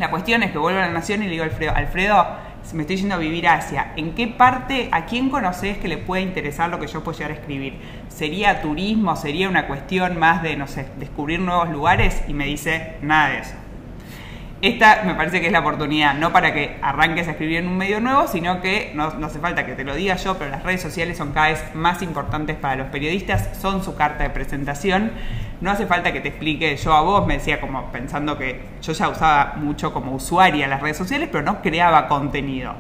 La 0.02 0.10
cuestión 0.10 0.42
es 0.42 0.50
que 0.50 0.58
vuelvo 0.58 0.80
a 0.80 0.88
la 0.88 0.92
nación 0.92 1.22
y 1.22 1.26
le 1.26 1.34
digo 1.34 1.44
a 1.44 1.46
Alfredo, 1.46 1.76
Alfredo, 1.76 2.26
me 2.74 2.82
estoy 2.82 2.96
yendo 2.96 3.14
a 3.14 3.20
vivir 3.20 3.48
a 3.48 3.54
Asia, 3.54 3.94
¿en 3.96 4.16
qué 4.16 4.26
parte, 4.26 4.90
a 4.92 5.06
quién 5.06 5.30
conoces 5.30 5.78
que 5.78 5.88
le 5.88 6.00
puede 6.00 6.24
interesar 6.24 6.72
lo 6.72 6.80
que 6.80 6.88
yo 6.88 7.04
puedo 7.04 7.16
llegar 7.16 7.30
a 7.30 7.36
escribir? 7.36 7.76
¿Sería 8.10 8.64
turismo? 8.64 9.16
¿Sería 9.16 9.48
una 9.48 9.68
cuestión 9.68 10.18
más 10.18 10.42
de, 10.42 10.56
no 10.56 10.66
sé, 10.66 10.88
descubrir 10.98 11.40
nuevos 11.40 11.70
lugares? 11.70 12.24
Y 12.28 12.34
me 12.34 12.48
dice, 12.48 12.96
nada 13.04 13.30
de 13.30 13.38
eso. 13.42 13.54
Esta 14.64 15.04
me 15.06 15.14
parece 15.14 15.40
que 15.40 15.46
es 15.46 15.54
la 15.54 15.60
oportunidad, 15.60 16.16
no 16.16 16.34
para 16.34 16.52
que 16.52 16.80
arranques 16.82 17.28
a 17.28 17.32
escribir 17.32 17.58
en 17.58 17.68
un 17.68 17.78
medio 17.78 18.02
nuevo, 18.02 18.28
sino 18.28 18.60
que 18.60 18.94
no, 18.96 19.12
no, 19.20 19.28
hace 19.28 19.38
falta 19.38 19.68
que 19.68 19.74
te 19.74 19.84
lo 19.84 19.94
diga 19.94 20.16
yo, 20.16 20.36
pero 20.40 20.50
las 20.50 20.64
redes 20.64 20.82
sociales 20.82 21.16
son 21.16 21.32
cada 21.32 21.50
vez 21.50 21.64
más 21.76 22.02
importantes 22.02 22.56
para 22.56 22.76
los 22.76 22.88
periodistas, 22.88 23.56
son 23.62 23.84
su 23.84 23.96
carta 23.96 24.24
de 24.24 24.32
presentación. 24.32 25.12
No 25.62 25.70
hace 25.70 25.86
falta 25.86 26.12
que 26.12 26.22
te 26.22 26.30
explique 26.30 26.76
yo 26.76 26.92
a 26.92 27.02
vos, 27.02 27.28
me 27.28 27.36
decía 27.36 27.62
como 27.62 27.92
pensando 27.92 28.36
que 28.36 28.62
yo 28.82 28.94
ya 28.94 29.10
usaba 29.10 29.54
mucho 29.58 29.94
como 29.94 30.16
usuaria 30.16 30.68
las 30.68 30.82
redes 30.82 30.98
sociales, 30.98 31.30
pero 31.32 31.44
no 31.44 31.62
creaba 31.62 32.08
contenido. 32.08 32.74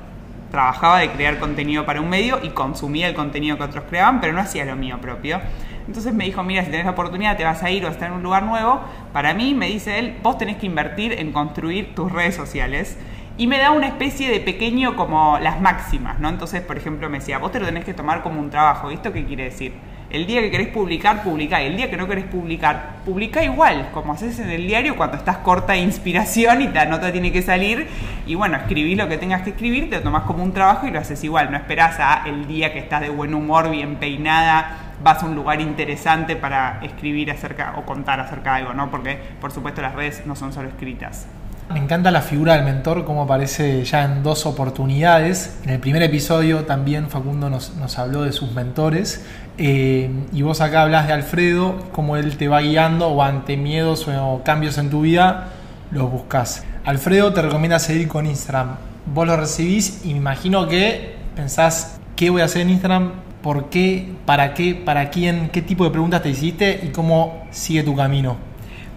Trabajaba 0.49 0.97
de 0.97 1.11
crear 1.11 1.37
contenido 1.37 1.85
para 1.85 2.01
un 2.01 2.09
medio 2.09 2.39
y 2.41 2.49
consumía 2.49 3.07
el 3.07 3.13
contenido 3.13 3.55
que 3.57 3.63
otros 3.63 3.83
creaban, 3.87 4.19
pero 4.19 4.33
no 4.33 4.39
hacía 4.39 4.65
lo 4.65 4.75
mío 4.75 4.99
propio. 4.99 5.39
Entonces 5.85 6.11
me 6.13 6.25
dijo, 6.25 6.41
mira, 6.41 6.65
si 6.65 6.71
tenés 6.71 6.85
la 6.85 6.91
oportunidad 6.91 7.37
te 7.37 7.43
vas 7.43 7.61
a 7.61 7.69
ir 7.69 7.85
o 7.85 7.87
a 7.87 7.91
estar 7.91 8.09
en 8.09 8.15
un 8.15 8.23
lugar 8.23 8.43
nuevo. 8.43 8.81
Para 9.13 9.35
mí, 9.35 9.53
me 9.53 9.67
dice 9.67 9.99
él, 9.99 10.17
vos 10.23 10.39
tenés 10.39 10.57
que 10.57 10.65
invertir 10.65 11.13
en 11.13 11.31
construir 11.31 11.93
tus 11.93 12.11
redes 12.11 12.35
sociales. 12.35 12.97
Y 13.37 13.45
me 13.45 13.59
da 13.59 13.71
una 13.71 13.87
especie 13.87 14.31
de 14.31 14.39
pequeño 14.39 14.95
como 14.95 15.37
las 15.37 15.61
máximas, 15.61 16.19
¿no? 16.19 16.29
Entonces, 16.29 16.61
por 16.61 16.77
ejemplo, 16.77 17.09
me 17.09 17.19
decía, 17.19 17.37
vos 17.37 17.51
te 17.51 17.59
lo 17.59 17.67
tenés 17.67 17.85
que 17.85 17.93
tomar 17.93 18.23
como 18.23 18.39
un 18.39 18.49
trabajo. 18.49 18.89
¿Y 18.89 18.95
esto 18.95 19.13
qué 19.13 19.23
quiere 19.23 19.43
decir? 19.43 19.73
El 20.11 20.27
día 20.27 20.41
que 20.41 20.51
querés 20.51 20.67
publicar, 20.67 21.23
publicá. 21.23 21.61
Y 21.63 21.67
el 21.67 21.77
día 21.77 21.89
que 21.89 21.97
no 21.97 22.07
querés 22.07 22.25
publicar, 22.25 22.97
publicá 23.05 23.43
igual, 23.43 23.89
como 23.93 24.13
haces 24.13 24.39
en 24.39 24.49
el 24.49 24.67
diario 24.67 24.95
cuando 24.97 25.17
estás 25.17 25.37
corta 25.37 25.73
de 25.73 25.79
inspiración 25.79 26.61
y 26.61 26.67
la 26.67 26.85
nota 26.85 27.11
tiene 27.11 27.31
que 27.31 27.41
salir. 27.41 27.87
Y 28.27 28.35
bueno, 28.35 28.57
escribís 28.57 28.97
lo 28.97 29.07
que 29.07 29.17
tengas 29.17 29.41
que 29.43 29.51
escribir, 29.51 29.89
te 29.89 29.97
lo 29.97 30.03
tomás 30.03 30.23
como 30.23 30.43
un 30.43 30.53
trabajo 30.53 30.87
y 30.87 30.91
lo 30.91 30.99
haces 30.99 31.23
igual. 31.23 31.49
No 31.51 31.57
esperás 31.57 31.99
a 31.99 32.23
el 32.25 32.47
día 32.47 32.73
que 32.73 32.79
estás 32.79 33.01
de 33.01 33.09
buen 33.09 33.33
humor, 33.33 33.69
bien 33.71 33.95
peinada, 33.95 34.77
vas 35.03 35.23
a 35.23 35.25
un 35.25 35.35
lugar 35.35 35.61
interesante 35.61 36.35
para 36.35 36.79
escribir 36.83 37.31
acerca 37.31 37.73
o 37.77 37.85
contar 37.85 38.19
acerca 38.19 38.55
de 38.55 38.61
algo, 38.61 38.73
¿no? 38.73 38.91
Porque, 38.91 39.17
por 39.39 39.51
supuesto, 39.51 39.81
las 39.81 39.95
redes 39.95 40.25
no 40.25 40.35
son 40.35 40.53
solo 40.53 40.67
escritas. 40.67 41.27
Me 41.73 41.79
encanta 41.79 42.11
la 42.11 42.21
figura 42.21 42.55
del 42.55 42.65
mentor, 42.65 43.05
como 43.05 43.23
aparece 43.23 43.83
ya 43.83 44.03
en 44.03 44.23
dos 44.23 44.45
oportunidades. 44.45 45.57
En 45.63 45.69
el 45.69 45.79
primer 45.79 46.03
episodio 46.03 46.65
también 46.65 47.09
Facundo 47.09 47.49
nos, 47.49 47.99
habló 47.99 48.23
de 48.23 48.31
sus 48.31 48.51
mentores. 48.51 49.25
Eh, 49.57 50.09
y 50.33 50.41
vos 50.41 50.61
acá 50.61 50.83
hablas 50.83 51.07
de 51.07 51.13
Alfredo, 51.13 51.75
cómo 51.91 52.17
él 52.17 52.37
te 52.37 52.47
va 52.47 52.61
guiando 52.61 53.07
o 53.07 53.21
ante 53.23 53.57
miedos 53.57 54.07
o 54.07 54.41
cambios 54.43 54.77
en 54.77 54.89
tu 54.89 55.01
vida, 55.01 55.49
los 55.91 56.11
buscas. 56.11 56.63
Alfredo 56.85 57.33
te 57.33 57.41
recomienda 57.41 57.79
seguir 57.79 58.07
con 58.07 58.25
Instagram. 58.25 58.77
Vos 59.13 59.27
lo 59.27 59.37
recibís 59.37 60.05
y 60.05 60.09
me 60.09 60.17
imagino 60.17 60.67
que 60.67 61.15
pensás, 61.35 61.99
¿qué 62.15 62.29
voy 62.29 62.41
a 62.41 62.45
hacer 62.45 62.61
en 62.61 62.71
Instagram? 62.71 63.11
por 63.41 63.69
qué, 63.69 64.13
para 64.25 64.53
qué, 64.53 64.75
para 64.75 65.09
quién, 65.09 65.49
qué 65.51 65.61
tipo 65.61 65.83
de 65.83 65.89
preguntas 65.89 66.21
te 66.21 66.29
hiciste 66.29 66.79
y 66.83 66.89
cómo 66.89 67.43
sigue 67.51 67.83
tu 67.83 67.95
camino. 67.95 68.50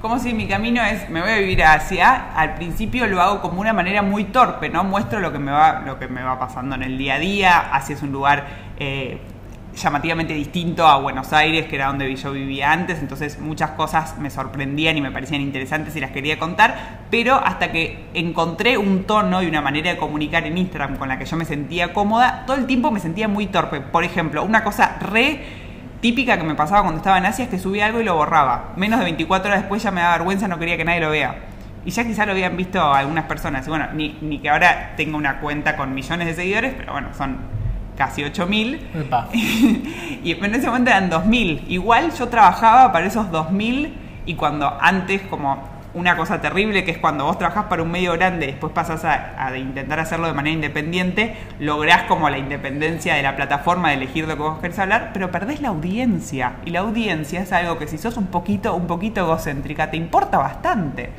Como 0.04 0.18
si 0.18 0.34
mi 0.34 0.46
camino 0.46 0.84
es, 0.84 1.08
me 1.08 1.22
voy 1.22 1.30
a 1.30 1.38
vivir 1.38 1.62
a 1.62 1.72
Asia, 1.72 2.34
al 2.36 2.56
principio 2.56 3.06
lo 3.06 3.22
hago 3.22 3.40
como 3.40 3.62
una 3.62 3.72
manera 3.72 4.02
muy 4.02 4.24
torpe, 4.24 4.68
¿no? 4.68 4.84
Muestro 4.84 5.18
lo 5.18 5.32
que 5.32 5.38
me 5.38 5.50
va, 5.50 5.80
lo 5.80 5.98
que 5.98 6.08
me 6.08 6.22
va 6.22 6.38
pasando 6.38 6.74
en 6.74 6.82
el 6.82 6.98
día 6.98 7.14
a 7.14 7.18
día, 7.18 7.58
Asia 7.72 7.94
es 7.94 8.02
un 8.02 8.12
lugar 8.12 8.46
eh, 8.78 9.16
llamativamente 9.74 10.34
distinto 10.34 10.86
a 10.86 10.98
Buenos 10.98 11.32
Aires, 11.32 11.64
que 11.68 11.76
era 11.76 11.86
donde 11.86 12.14
yo 12.16 12.32
vivía 12.32 12.70
antes, 12.70 12.98
entonces 12.98 13.38
muchas 13.38 13.70
cosas 13.70 14.18
me 14.18 14.28
sorprendían 14.28 14.98
y 14.98 15.00
me 15.00 15.10
parecían 15.10 15.40
interesantes 15.40 15.96
y 15.96 16.00
las 16.00 16.10
quería 16.10 16.38
contar, 16.38 17.06
pero 17.10 17.36
hasta 17.36 17.72
que 17.72 18.04
encontré 18.12 18.76
un 18.76 19.04
tono 19.04 19.42
y 19.42 19.46
una 19.46 19.62
manera 19.62 19.90
de 19.90 19.96
comunicar 19.96 20.46
en 20.46 20.58
Instagram 20.58 20.98
con 20.98 21.08
la 21.08 21.18
que 21.18 21.24
yo 21.24 21.38
me 21.38 21.46
sentía 21.46 21.94
cómoda, 21.94 22.44
todo 22.46 22.58
el 22.58 22.66
tiempo 22.66 22.90
me 22.90 23.00
sentía 23.00 23.26
muy 23.26 23.46
torpe. 23.46 23.80
Por 23.80 24.04
ejemplo, 24.04 24.44
una 24.44 24.64
cosa 24.64 24.98
re 25.00 25.63
típica 26.04 26.36
que 26.36 26.44
me 26.44 26.54
pasaba 26.54 26.82
cuando 26.82 26.98
estaba 26.98 27.16
en 27.16 27.24
Asia 27.24 27.44
es 27.44 27.50
que 27.50 27.58
subía 27.58 27.86
algo 27.86 27.98
y 27.98 28.04
lo 28.04 28.14
borraba. 28.14 28.74
Menos 28.76 28.98
de 28.98 29.06
24 29.06 29.48
horas 29.48 29.62
después 29.62 29.82
ya 29.82 29.90
me 29.90 30.02
daba 30.02 30.18
vergüenza, 30.18 30.46
no 30.46 30.58
quería 30.58 30.76
que 30.76 30.84
nadie 30.84 31.00
lo 31.00 31.08
vea. 31.08 31.34
Y 31.86 31.92
ya 31.92 32.04
quizá 32.04 32.26
lo 32.26 32.32
habían 32.32 32.58
visto 32.58 32.92
algunas 32.92 33.24
personas. 33.24 33.66
Y 33.66 33.70
bueno, 33.70 33.86
ni, 33.94 34.18
ni 34.20 34.38
que 34.38 34.50
ahora 34.50 34.92
tenga 34.98 35.16
una 35.16 35.40
cuenta 35.40 35.78
con 35.78 35.94
millones 35.94 36.26
de 36.26 36.34
seguidores, 36.34 36.74
pero 36.76 36.92
bueno, 36.92 37.08
son 37.16 37.38
casi 37.96 38.20
8.000. 38.20 40.20
y 40.22 40.32
en 40.32 40.54
ese 40.54 40.66
momento 40.66 40.90
eran 40.90 41.10
2.000. 41.10 41.62
Igual 41.68 42.12
yo 42.12 42.28
trabajaba 42.28 42.92
para 42.92 43.06
esos 43.06 43.28
2.000 43.28 43.90
y 44.26 44.34
cuando 44.34 44.76
antes 44.78 45.22
como 45.22 45.66
una 45.94 46.16
cosa 46.16 46.40
terrible 46.40 46.84
que 46.84 46.90
es 46.90 46.98
cuando 46.98 47.24
vos 47.24 47.38
trabajás 47.38 47.66
para 47.66 47.82
un 47.82 47.90
medio 47.90 48.12
grande 48.12 48.46
y 48.46 48.50
después 48.50 48.72
pasás 48.72 49.04
a, 49.04 49.56
intentar 49.56 50.00
hacerlo 50.00 50.26
de 50.26 50.34
manera 50.34 50.54
independiente, 50.54 51.36
lográs 51.60 52.02
como 52.02 52.28
la 52.28 52.38
independencia 52.38 53.14
de 53.14 53.22
la 53.22 53.36
plataforma 53.36 53.90
de 53.90 53.94
elegir 53.94 54.26
lo 54.26 54.36
que 54.36 54.42
vos 54.42 54.58
querés 54.58 54.78
hablar, 54.78 55.10
pero 55.14 55.30
perdés 55.30 55.60
la 55.60 55.68
audiencia. 55.68 56.54
Y 56.64 56.70
la 56.70 56.80
audiencia 56.80 57.40
es 57.42 57.52
algo 57.52 57.78
que 57.78 57.86
si 57.86 57.98
sos 57.98 58.16
un 58.16 58.26
poquito, 58.26 58.74
un 58.74 58.88
poquito 58.88 59.20
egocéntrica, 59.20 59.90
te 59.90 59.96
importa 59.96 60.38
bastante. 60.38 61.10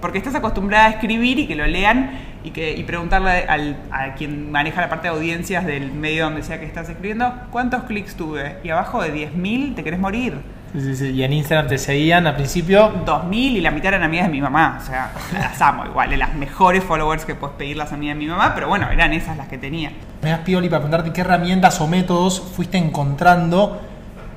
Porque 0.00 0.18
estás 0.18 0.34
acostumbrada 0.34 0.86
a 0.86 0.90
escribir 0.90 1.38
y 1.38 1.46
que 1.48 1.56
lo 1.56 1.66
lean 1.66 2.10
y, 2.44 2.50
que, 2.50 2.72
y 2.76 2.84
preguntarle 2.84 3.46
a 3.48 4.14
quien 4.14 4.52
maneja 4.52 4.80
la 4.80 4.88
parte 4.88 5.08
de 5.08 5.14
audiencias 5.14 5.64
del 5.64 5.90
medio 5.90 6.24
donde 6.24 6.42
sea 6.42 6.60
que 6.60 6.66
estás 6.66 6.88
escribiendo, 6.88 7.32
¿cuántos 7.50 7.82
clics 7.84 8.14
tuve? 8.14 8.58
Y 8.62 8.68
abajo 8.68 9.02
de 9.02 9.12
10.000 9.12 9.74
te 9.74 9.82
querés 9.82 9.98
morir. 9.98 10.34
Sí, 10.72 10.94
sí, 10.94 11.10
Y 11.10 11.22
en 11.22 11.32
Instagram 11.32 11.68
te 11.68 11.78
seguían 11.78 12.26
al 12.26 12.34
principio. 12.34 12.92
2000 13.04 13.56
y 13.56 13.60
la 13.60 13.70
mitad 13.70 13.88
eran 13.88 14.02
amigas 14.02 14.26
de 14.26 14.32
mi 14.32 14.40
mamá. 14.40 14.78
O 14.82 14.84
sea, 14.84 15.12
las 15.32 15.60
amo 15.62 15.86
igual. 15.86 16.10
De 16.10 16.16
las 16.16 16.34
mejores 16.34 16.84
followers 16.84 17.24
que 17.24 17.34
puedes 17.34 17.56
pedir 17.56 17.76
las 17.76 17.92
amigas 17.92 18.16
de 18.16 18.20
mi 18.20 18.26
mamá. 18.26 18.54
Pero 18.54 18.68
bueno, 18.68 18.90
eran 18.90 19.12
esas 19.12 19.36
las 19.36 19.48
que 19.48 19.58
tenía. 19.58 19.92
Me 20.22 20.30
das 20.30 20.40
Pioli 20.40 20.68
para 20.68 20.80
preguntarte 20.80 21.12
qué 21.12 21.22
herramientas 21.22 21.80
o 21.80 21.86
métodos 21.86 22.40
fuiste 22.54 22.76
encontrando 22.78 23.80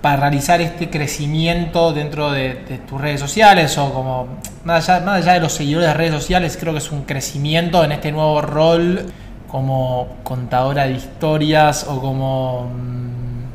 para 0.02 0.18
realizar 0.18 0.62
este 0.62 0.90
crecimiento 0.90 1.94
dentro 1.94 2.32
de, 2.32 2.82
tus 2.88 3.00
redes 3.00 3.20
sociales 3.20 3.78
o 3.78 3.94
como 3.94 4.28
más 4.64 4.90
allá, 4.90 5.06
más 5.06 5.22
allá 5.22 5.34
de 5.34 5.40
los 5.42 5.54
seguidores 5.54 5.90
de 5.90 5.94
redes 5.94 6.14
sociales 6.14 6.58
creo 6.60 6.74
que 6.74 6.80
es 6.80 6.92
un 6.92 7.04
crecimiento 7.04 7.84
en 7.84 7.92
este 7.92 8.12
nuevo 8.12 8.42
rol 8.42 9.06
como 9.48 10.18
contadora 10.24 10.88
de 10.88 10.94
historias 10.94 11.86
o 11.88 12.02
como 12.02 12.72
mm, 12.74 13.11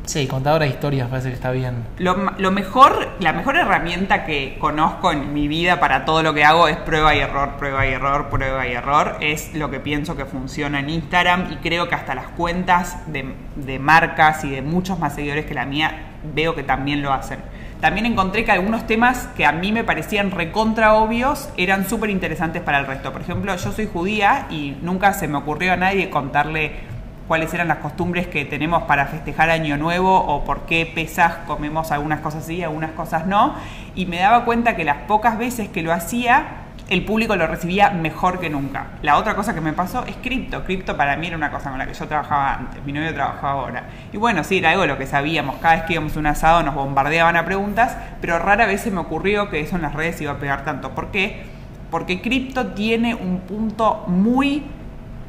Sí, 0.07 0.25
contadora 0.25 0.63
de 0.63 0.71
historias 0.71 1.09
parece 1.09 1.27
que 1.27 1.35
está 1.35 1.51
bien. 1.51 1.83
Lo, 1.97 2.15
mejor, 2.51 3.09
la 3.19 3.33
mejor 3.33 3.57
herramienta 3.57 4.23
que 4.25 4.55
conozco 4.57 5.11
en 5.11 5.33
mi 5.33 5.49
vida 5.49 5.81
para 5.81 6.05
todo 6.05 6.23
lo 6.23 6.33
que 6.33 6.45
hago 6.45 6.69
es 6.69 6.77
prueba 6.77 7.13
y 7.13 7.19
error, 7.19 7.57
prueba 7.57 7.85
y 7.85 7.91
error, 7.91 8.29
prueba 8.29 8.65
y 8.65 8.71
error. 8.71 9.17
Es 9.19 9.53
lo 9.53 9.69
que 9.69 9.81
pienso 9.81 10.15
que 10.15 10.23
funciona 10.23 10.79
en 10.79 10.89
Instagram 10.89 11.51
y 11.51 11.57
creo 11.57 11.89
que 11.89 11.95
hasta 11.95 12.15
las 12.15 12.27
cuentas 12.29 12.97
de, 13.07 13.35
de 13.57 13.79
marcas 13.79 14.45
y 14.45 14.49
de 14.49 14.61
muchos 14.61 14.97
más 14.97 15.13
seguidores 15.13 15.45
que 15.45 15.53
la 15.53 15.65
mía 15.65 16.13
veo 16.33 16.55
que 16.55 16.63
también 16.63 17.01
lo 17.01 17.11
hacen. 17.11 17.39
También 17.81 18.05
encontré 18.05 18.45
que 18.45 18.53
algunos 18.53 18.87
temas 18.87 19.27
que 19.35 19.45
a 19.45 19.51
mí 19.51 19.73
me 19.73 19.83
parecían 19.83 20.31
recontra 20.31 20.93
obvios 20.93 21.49
eran 21.57 21.87
súper 21.87 22.11
interesantes 22.11 22.61
para 22.61 22.79
el 22.79 22.87
resto. 22.87 23.11
Por 23.11 23.21
ejemplo, 23.21 23.53
yo 23.53 23.71
soy 23.73 23.89
judía 23.91 24.47
y 24.49 24.77
nunca 24.81 25.13
se 25.13 25.27
me 25.27 25.37
ocurrió 25.37 25.73
a 25.73 25.75
nadie 25.75 26.09
contarle 26.09 26.96
cuáles 27.27 27.53
eran 27.53 27.67
las 27.67 27.77
costumbres 27.77 28.27
que 28.27 28.45
tenemos 28.45 28.83
para 28.83 29.05
festejar 29.07 29.49
Año 29.49 29.77
Nuevo 29.77 30.15
o 30.15 30.43
por 30.45 30.65
qué 30.65 30.89
pesas 30.93 31.33
comemos 31.45 31.91
algunas 31.91 32.21
cosas 32.21 32.45
sí, 32.45 32.63
algunas 32.63 32.91
cosas 32.91 33.27
no. 33.27 33.55
Y 33.95 34.05
me 34.05 34.19
daba 34.19 34.45
cuenta 34.45 34.75
que 34.75 34.83
las 34.83 34.97
pocas 35.07 35.37
veces 35.37 35.67
que 35.67 35.81
lo 35.81 35.91
hacía, 35.91 36.45
el 36.89 37.03
público 37.03 37.35
lo 37.35 37.47
recibía 37.47 37.89
mejor 37.89 38.39
que 38.39 38.49
nunca. 38.49 38.87
La 39.01 39.17
otra 39.17 39.35
cosa 39.35 39.53
que 39.53 39.59
me 39.59 39.73
pasó 39.73 40.05
es 40.05 40.15
cripto. 40.15 40.63
Cripto 40.63 40.95
para 40.95 41.17
mí 41.17 41.27
era 41.27 41.35
una 41.35 41.51
cosa 41.51 41.69
con 41.69 41.79
la 41.79 41.85
que 41.85 41.93
yo 41.93 42.07
trabajaba 42.07 42.53
antes, 42.55 42.83
mi 42.85 42.93
novio 42.93 43.13
trabajaba 43.13 43.61
ahora. 43.61 43.83
Y 44.13 44.17
bueno, 44.17 44.43
sí, 44.45 44.59
era 44.59 44.71
algo 44.71 44.85
lo 44.85 44.97
que 44.97 45.05
sabíamos. 45.05 45.57
Cada 45.57 45.75
vez 45.75 45.83
que 45.83 45.93
íbamos 45.93 46.15
un 46.15 46.27
asado 46.27 46.63
nos 46.63 46.75
bombardeaban 46.75 47.35
a 47.35 47.45
preguntas, 47.45 47.97
pero 48.21 48.39
rara 48.39 48.65
vez 48.65 48.81
se 48.81 48.91
me 48.91 49.01
ocurrió 49.01 49.49
que 49.49 49.59
eso 49.59 49.75
en 49.75 49.81
las 49.81 49.93
redes 49.93 50.21
iba 50.21 50.31
a 50.31 50.37
pegar 50.37 50.63
tanto. 50.63 50.91
¿Por 50.91 51.11
qué? 51.11 51.45
Porque 51.91 52.21
cripto 52.21 52.67
tiene 52.67 53.15
un 53.15 53.39
punto 53.41 54.05
muy 54.07 54.63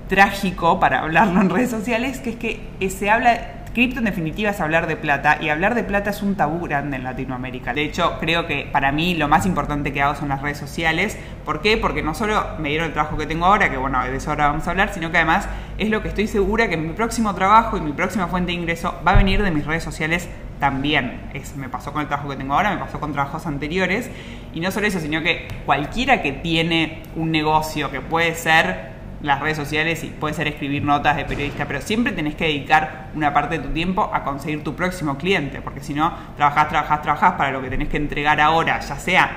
trágico 0.09 0.81
para 0.81 1.01
hablarlo 1.01 1.41
en 1.41 1.51
redes 1.51 1.71
sociales, 1.71 2.21
que 2.21 2.31
es 2.31 2.37
que 2.37 2.91
se 2.91 3.11
habla, 3.11 3.59
cripto 3.73 3.99
en 3.99 4.07
definitiva 4.07 4.51
es 4.51 4.61
hablar 4.61 4.87
de 4.87 4.97
plata 4.97 5.39
y 5.41 5.51
hablar 5.51 5.75
de 5.75 5.85
plata 5.85 6.11
es 6.11 6.23
un 6.23 6.35
tabú 6.35 6.67
grande 6.67 6.97
en 6.97 7.05
Latinoamérica. 7.05 7.75
De 7.75 7.85
hecho, 7.85 8.17
creo 8.19 8.47
que 8.47 8.69
para 8.73 8.91
mí 8.91 9.15
lo 9.15 9.29
más 9.29 9.47
importante 9.47 9.93
que 9.93 10.03
hago 10.03 10.17
son 10.17 10.31
las 10.31 10.43
redes 10.43 10.59
sociales. 10.59 11.17
¿Por 11.45 11.61
qué? 11.61 11.77
Porque 11.77 12.03
no 12.03 12.15
solo 12.15 12.45
me 12.59 12.71
dieron 12.71 12.89
el 12.89 12.93
trabajo 12.93 13.17
que 13.17 13.27
tengo 13.27 13.47
ahora, 13.47 13.71
que 13.71 13.77
bueno, 13.77 14.03
de 14.03 14.17
eso 14.17 14.31
ahora 14.31 14.49
vamos 14.49 14.67
a 14.67 14.71
hablar, 14.71 14.93
sino 14.93 15.11
que 15.11 15.19
además 15.19 15.49
es 15.77 15.91
lo 15.91 16.03
que 16.03 16.09
estoy 16.09 16.27
segura 16.27 16.69
que 16.69 16.77
mi 16.77 16.93
próximo 16.93 17.35
trabajo 17.35 17.77
y 17.77 17.81
mi 17.81 17.93
próxima 17.93 18.27
fuente 18.27 18.53
de 18.53 18.59
ingreso 18.59 18.95
va 19.07 19.13
a 19.13 19.17
venir 19.17 19.43
de 19.43 19.51
mis 19.51 19.65
redes 19.65 19.85
sociales 19.85 20.29
también. 20.59 21.21
Me 21.57 21.69
pasó 21.69 21.93
con 21.93 22.03
el 22.03 22.09
trabajo 22.09 22.29
que 22.31 22.37
tengo 22.37 22.55
ahora, 22.55 22.71
me 22.71 22.79
pasó 22.79 22.99
con 22.99 23.13
trabajos 23.13 23.47
anteriores. 23.47 24.11
Y 24.55 24.61
no 24.61 24.71
solo 24.71 24.87
eso, 24.87 24.99
sino 24.99 25.23
que 25.23 25.47
cualquiera 25.67 26.21
que 26.23 26.33
tiene 26.33 27.03
un 27.15 27.31
negocio 27.31 27.91
que 27.91 28.01
puede 28.01 28.35
ser 28.35 28.98
las 29.23 29.41
redes 29.41 29.57
sociales 29.57 30.05
y 30.05 30.09
puede 30.09 30.35
ser 30.35 30.47
escribir 30.47 30.85
notas 30.85 31.17
de 31.17 31.25
periodista, 31.25 31.67
pero 31.67 31.81
siempre 31.81 32.13
tenés 32.13 32.35
que 32.35 32.45
dedicar 32.45 33.09
una 33.15 33.33
parte 33.33 33.59
de 33.59 33.65
tu 33.65 33.73
tiempo 33.73 34.11
a 34.13 34.23
conseguir 34.23 34.63
tu 34.63 34.75
próximo 34.75 35.19
cliente, 35.19 35.61
porque 35.61 35.81
si 35.81 35.95
no, 35.95 36.13
trabajás, 36.37 36.69
trabajás, 36.69 37.03
trabajás 37.03 37.33
para 37.35 37.51
lo 37.51 37.61
que 37.61 37.71
tenés 37.71 37.89
que 37.89 37.97
entregar 37.97 38.41
ahora, 38.41 38.79
ya 38.81 38.97
sea, 38.97 39.31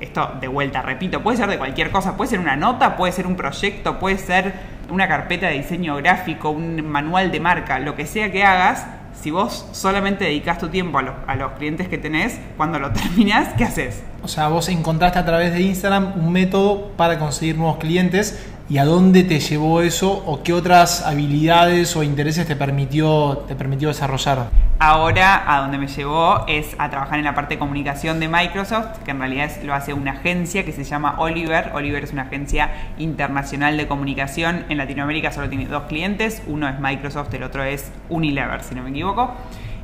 esto 0.00 0.32
de 0.40 0.48
vuelta, 0.48 0.82
repito, 0.82 1.22
puede 1.22 1.36
ser 1.36 1.48
de 1.48 1.58
cualquier 1.58 1.90
cosa, 1.90 2.16
puede 2.16 2.30
ser 2.30 2.40
una 2.40 2.56
nota, 2.56 2.96
puede 2.96 3.12
ser 3.12 3.26
un 3.26 3.36
proyecto, 3.36 3.98
puede 3.98 4.18
ser 4.18 4.52
una 4.90 5.06
carpeta 5.08 5.46
de 5.46 5.54
diseño 5.54 5.96
gráfico, 5.96 6.50
un 6.50 6.86
manual 6.88 7.30
de 7.30 7.40
marca, 7.40 7.78
lo 7.78 7.94
que 7.94 8.06
sea 8.06 8.32
que 8.32 8.44
hagas, 8.44 8.86
si 9.14 9.30
vos 9.30 9.66
solamente 9.72 10.24
dedicas 10.24 10.58
tu 10.58 10.68
tiempo 10.68 10.98
a 10.98 11.02
los, 11.02 11.14
a 11.26 11.36
los 11.36 11.52
clientes 11.52 11.88
que 11.88 11.98
tenés, 11.98 12.38
cuando 12.56 12.80
lo 12.80 12.90
terminás, 12.92 13.54
¿qué 13.56 13.64
haces? 13.64 14.02
O 14.22 14.28
sea, 14.28 14.48
vos 14.48 14.68
encontraste 14.68 15.18
a 15.18 15.24
través 15.24 15.52
de 15.52 15.60
Instagram 15.60 16.14
un 16.16 16.32
método 16.32 16.88
para 16.96 17.18
conseguir 17.18 17.56
nuevos 17.56 17.76
clientes 17.76 18.53
y 18.74 18.78
a 18.78 18.84
dónde 18.84 19.22
te 19.22 19.38
llevó 19.38 19.82
eso 19.82 20.24
o 20.26 20.42
qué 20.42 20.52
otras 20.52 21.06
habilidades 21.06 21.94
o 21.94 22.02
intereses 22.02 22.44
te 22.44 22.56
permitió, 22.56 23.44
te 23.46 23.54
permitió 23.54 23.86
desarrollar. 23.86 24.48
Ahora 24.80 25.44
a 25.46 25.60
donde 25.60 25.78
me 25.78 25.86
llevó 25.86 26.44
es 26.48 26.74
a 26.78 26.90
trabajar 26.90 27.20
en 27.20 27.24
la 27.24 27.36
parte 27.36 27.54
de 27.54 27.60
comunicación 27.60 28.18
de 28.18 28.26
Microsoft, 28.26 28.98
que 29.04 29.12
en 29.12 29.20
realidad 29.20 29.48
lo 29.62 29.74
hace 29.74 29.94
una 29.94 30.10
agencia 30.10 30.64
que 30.64 30.72
se 30.72 30.82
llama 30.82 31.14
Oliver. 31.18 31.70
Oliver 31.72 32.02
es 32.02 32.12
una 32.12 32.22
agencia 32.22 32.72
internacional 32.98 33.76
de 33.76 33.86
comunicación. 33.86 34.64
En 34.68 34.78
Latinoamérica 34.78 35.30
solo 35.30 35.48
tiene 35.48 35.66
dos 35.66 35.84
clientes, 35.84 36.42
uno 36.48 36.68
es 36.68 36.80
Microsoft, 36.80 37.32
el 37.32 37.44
otro 37.44 37.62
es 37.62 37.92
Unilever, 38.08 38.60
si 38.64 38.74
no 38.74 38.82
me 38.82 38.90
equivoco. 38.90 39.34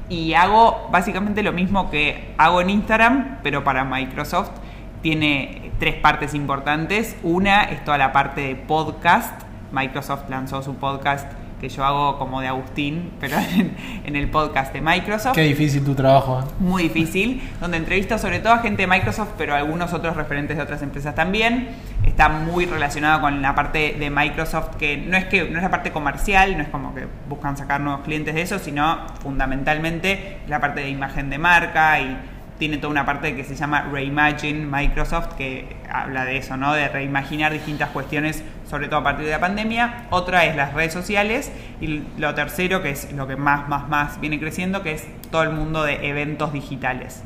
Y 0.09 0.35
hago 0.35 0.89
básicamente 0.91 1.45
lo 1.45 1.53
mismo 1.53 1.93
que 1.93 2.35
hago 2.39 2.61
en 2.61 2.71
Instagram, 2.71 3.39
pero 3.45 3.63
para 3.63 3.85
Microsoft. 3.85 4.51
Tiene 5.01 5.70
tres 5.81 5.97
partes 5.97 6.35
importantes. 6.35 7.17
Una 7.25 7.65
es 7.65 7.85
toda 7.85 7.99
la 7.99 8.13
parte 8.13 8.43
de 8.43 8.55
podcast. 8.55 9.43
Microsoft 9.73 10.29
lanzó 10.29 10.63
su 10.63 10.77
podcast 10.77 11.27
que 11.61 11.69
yo 11.69 11.85
hago 11.85 12.19
como 12.19 12.41
de 12.41 12.49
Agustín, 12.49 13.13
pero 13.21 13.37
en, 14.05 14.17
el 14.17 14.31
podcast 14.31 14.73
de 14.73 14.81
Microsoft. 14.81 15.35
Qué 15.35 15.43
difícil 15.43 15.85
tu 15.85 15.95
trabajo. 15.95 16.41
¿eh? 16.41 16.53
Muy 16.59 16.85
difícil, 16.85 17.43
donde 17.61 17.77
entrevisto 17.77 18.19
sobre 18.19 18.41
todo 18.41 18.55
a 18.55 18.59
gente 18.59 18.83
de 18.83 18.87
Microsoft, 18.87 19.31
pero 19.37 19.55
algunos 19.55 19.93
otros 19.93 20.17
referentes 20.17 20.57
de 20.57 20.63
otras 20.63 20.83
empresas 20.83 21.15
también. 21.15 21.69
Está 22.05 22.29
muy 22.29 22.67
relacionado 22.67 23.21
con 23.21 23.43
la 23.43 23.55
parte 23.55 23.97
de 23.99 24.11
Microsoft, 24.11 24.77
que 24.77 24.97
no 24.97 25.17
es 25.17 25.27
que 25.27 25.49
no 25.51 25.59
es 25.59 25.63
la 25.63 25.71
parte 25.71 25.93
comercial, 25.93 26.57
no 26.57 26.63
es 26.63 26.69
como 26.69 26.95
que 26.95 27.07
buscan 27.29 27.57
sacar 27.57 27.81
nuevos 27.81 28.03
clientes 28.03 28.35
de 28.35 28.43
eso, 28.43 28.59
sino 28.59 29.07
fundamentalmente 29.23 30.39
la 30.49 30.61
parte 30.61 30.81
de 30.81 30.89
imagen 30.89 31.31
de 31.31 31.39
marca 31.39 32.01
y 32.01 32.19
tiene 32.61 32.77
toda 32.77 32.91
una 32.91 33.07
parte 33.07 33.35
que 33.35 33.43
se 33.43 33.57
llama 33.57 33.89
Reimagine 33.91 34.67
Microsoft, 34.67 35.33
que 35.33 35.77
habla 35.91 36.27
de 36.27 36.37
eso, 36.37 36.59
¿no? 36.59 36.75
De 36.75 36.89
reimaginar 36.89 37.53
distintas 37.53 37.89
cuestiones, 37.89 38.45
sobre 38.69 38.87
todo 38.87 39.01
a 39.01 39.03
partir 39.03 39.25
de 39.25 39.31
la 39.33 39.41
pandemia. 39.41 40.05
Otra 40.11 40.45
es 40.45 40.55
las 40.55 40.75
redes 40.75 40.93
sociales. 40.93 41.51
Y 41.81 42.03
lo 42.19 42.35
tercero, 42.35 42.83
que 42.83 42.91
es 42.91 43.11
lo 43.13 43.27
que 43.27 43.37
más, 43.37 43.67
más, 43.69 43.89
más 43.89 44.21
viene 44.21 44.39
creciendo, 44.39 44.83
que 44.83 44.93
es 44.93 45.09
todo 45.31 45.43
el 45.43 45.51
mundo 45.51 45.83
de 45.83 46.07
eventos 46.07 46.53
digitales. 46.53 47.23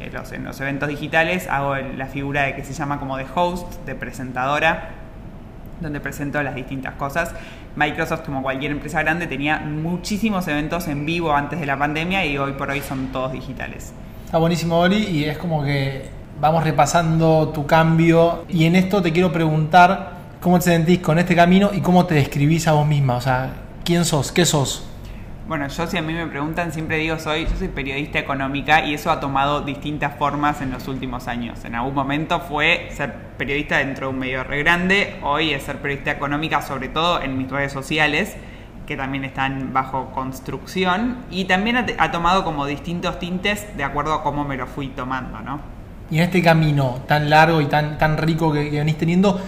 En 0.00 0.14
los, 0.14 0.32
en 0.32 0.44
los 0.44 0.58
eventos 0.62 0.88
digitales 0.88 1.46
hago 1.46 1.76
la 1.76 2.06
figura 2.06 2.44
de 2.44 2.56
que 2.56 2.64
se 2.64 2.72
llama 2.72 2.98
como 2.98 3.18
de 3.18 3.26
host, 3.34 3.84
de 3.84 3.94
presentadora, 3.94 4.92
donde 5.80 6.00
presento 6.00 6.42
las 6.42 6.54
distintas 6.54 6.94
cosas. 6.94 7.34
Microsoft, 7.76 8.22
como 8.22 8.42
cualquier 8.42 8.72
empresa 8.72 9.02
grande, 9.02 9.26
tenía 9.26 9.58
muchísimos 9.58 10.48
eventos 10.48 10.88
en 10.88 11.04
vivo 11.04 11.34
antes 11.36 11.60
de 11.60 11.66
la 11.66 11.78
pandemia 11.78 12.24
y 12.24 12.38
hoy 12.38 12.52
por 12.52 12.70
hoy 12.70 12.80
son 12.80 13.08
todos 13.08 13.32
digitales. 13.32 13.92
Está 14.30 14.38
buenísimo, 14.38 14.78
Oli, 14.78 15.08
y 15.08 15.24
es 15.24 15.38
como 15.38 15.64
que 15.64 16.04
vamos 16.40 16.62
repasando 16.62 17.48
tu 17.48 17.66
cambio. 17.66 18.44
Y 18.48 18.64
en 18.64 18.76
esto 18.76 19.02
te 19.02 19.12
quiero 19.12 19.32
preguntar 19.32 20.12
cómo 20.40 20.60
te 20.60 20.66
sentís 20.66 21.00
con 21.00 21.18
este 21.18 21.34
camino 21.34 21.70
y 21.72 21.80
cómo 21.80 22.06
te 22.06 22.14
describís 22.14 22.68
a 22.68 22.74
vos 22.74 22.86
misma. 22.86 23.16
O 23.16 23.20
sea, 23.20 23.50
¿quién 23.82 24.04
sos? 24.04 24.30
¿Qué 24.30 24.44
sos? 24.44 24.88
Bueno, 25.48 25.66
yo 25.66 25.84
si 25.88 25.96
a 25.96 26.02
mí 26.02 26.12
me 26.12 26.28
preguntan, 26.28 26.72
siempre 26.72 26.98
digo, 26.98 27.18
soy, 27.18 27.46
yo 27.46 27.56
soy 27.58 27.66
periodista 27.66 28.20
económica 28.20 28.86
y 28.86 28.94
eso 28.94 29.10
ha 29.10 29.18
tomado 29.18 29.62
distintas 29.62 30.14
formas 30.14 30.60
en 30.60 30.70
los 30.70 30.86
últimos 30.86 31.26
años. 31.26 31.64
En 31.64 31.74
algún 31.74 31.94
momento 31.94 32.38
fue 32.38 32.86
ser 32.92 33.12
periodista 33.36 33.78
dentro 33.78 34.06
de 34.06 34.12
un 34.12 34.20
medio 34.20 34.44
re 34.44 34.62
grande, 34.62 35.16
hoy 35.24 35.50
es 35.50 35.64
ser 35.64 35.78
periodista 35.78 36.12
económica, 36.12 36.62
sobre 36.62 36.88
todo 36.88 37.20
en 37.20 37.36
mis 37.36 37.50
redes 37.50 37.72
sociales, 37.72 38.36
que 38.90 38.96
también 38.96 39.24
están 39.24 39.72
bajo 39.72 40.10
construcción, 40.10 41.18
y 41.30 41.44
también 41.44 41.76
ha, 41.76 42.10
tomado 42.10 42.42
como 42.42 42.66
distintos 42.66 43.20
tintes 43.20 43.64
de 43.76 43.84
acuerdo 43.84 44.14
a 44.14 44.24
cómo 44.24 44.44
me 44.44 44.56
lo 44.56 44.66
fui 44.66 44.88
tomando, 44.88 45.38
¿no? 45.42 45.60
Y 46.10 46.16
en 46.16 46.24
este 46.24 46.42
camino 46.42 46.98
tan 47.06 47.30
largo 47.30 47.60
y 47.60 47.66
tan, 47.66 47.98
tan 47.98 48.16
rico 48.16 48.52
que, 48.52 48.68
que 48.68 48.78
venís 48.78 48.98
teniendo, 48.98 49.40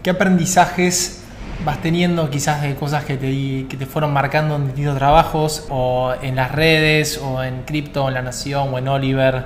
¿qué 0.00 0.10
aprendizajes 0.10 1.24
vas 1.64 1.78
teniendo 1.78 2.30
quizás 2.30 2.62
de 2.62 2.76
cosas 2.76 3.04
que 3.04 3.16
te, 3.16 3.66
que 3.66 3.76
te 3.76 3.84
fueron 3.84 4.12
marcando 4.12 4.54
en 4.54 4.66
distintos 4.66 4.96
trabajos 4.96 5.66
o 5.70 6.14
en 6.22 6.36
las 6.36 6.52
redes 6.52 7.18
o 7.18 7.42
en 7.42 7.64
Crypto, 7.64 8.06
en 8.06 8.14
La 8.14 8.22
Nación 8.22 8.68
o 8.72 8.78
en 8.78 8.86
Oliver? 8.86 9.44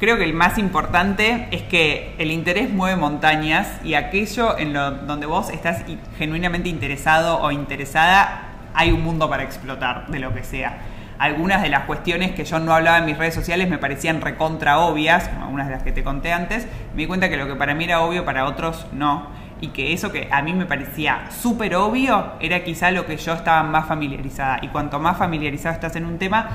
Creo 0.00 0.16
que 0.16 0.24
el 0.24 0.32
más 0.32 0.58
importante 0.58 1.46
es 1.52 1.62
que 1.62 2.16
el 2.18 2.32
interés 2.32 2.70
mueve 2.70 2.96
montañas 2.96 3.68
y 3.84 3.94
aquello 3.94 4.58
en 4.58 4.72
lo, 4.72 4.90
donde 4.90 5.26
vos 5.26 5.48
estás 5.50 5.84
genuinamente 6.18 6.68
interesado 6.68 7.38
o 7.40 7.52
interesada, 7.52 8.49
hay 8.74 8.92
un 8.92 9.02
mundo 9.02 9.28
para 9.28 9.42
explotar 9.42 10.06
de 10.08 10.18
lo 10.18 10.34
que 10.34 10.44
sea. 10.44 10.78
Algunas 11.18 11.60
de 11.60 11.68
las 11.68 11.84
cuestiones 11.84 12.32
que 12.32 12.44
yo 12.44 12.58
no 12.60 12.72
hablaba 12.72 12.98
en 12.98 13.04
mis 13.04 13.18
redes 13.18 13.34
sociales 13.34 13.68
me 13.68 13.76
parecían 13.76 14.22
recontra 14.22 14.78
obvias, 14.78 15.28
como 15.28 15.44
algunas 15.44 15.66
de 15.66 15.74
las 15.74 15.82
que 15.82 15.92
te 15.92 16.02
conté 16.02 16.32
antes, 16.32 16.66
me 16.94 17.02
di 17.02 17.06
cuenta 17.06 17.28
que 17.28 17.36
lo 17.36 17.46
que 17.46 17.56
para 17.56 17.74
mí 17.74 17.84
era 17.84 18.00
obvio, 18.00 18.24
para 18.24 18.46
otros 18.46 18.86
no 18.92 19.28
y 19.60 19.68
que 19.68 19.92
eso 19.92 20.10
que 20.10 20.28
a 20.30 20.42
mí 20.42 20.52
me 20.52 20.66
parecía 20.66 21.26
súper 21.30 21.74
obvio 21.76 22.32
era 22.40 22.64
quizá 22.64 22.90
lo 22.90 23.06
que 23.06 23.16
yo 23.16 23.34
estaba 23.34 23.62
más 23.62 23.86
familiarizada. 23.86 24.58
Y 24.62 24.68
cuanto 24.68 24.98
más 24.98 25.18
familiarizado 25.18 25.74
estás 25.74 25.96
en 25.96 26.06
un 26.06 26.18
tema, 26.18 26.48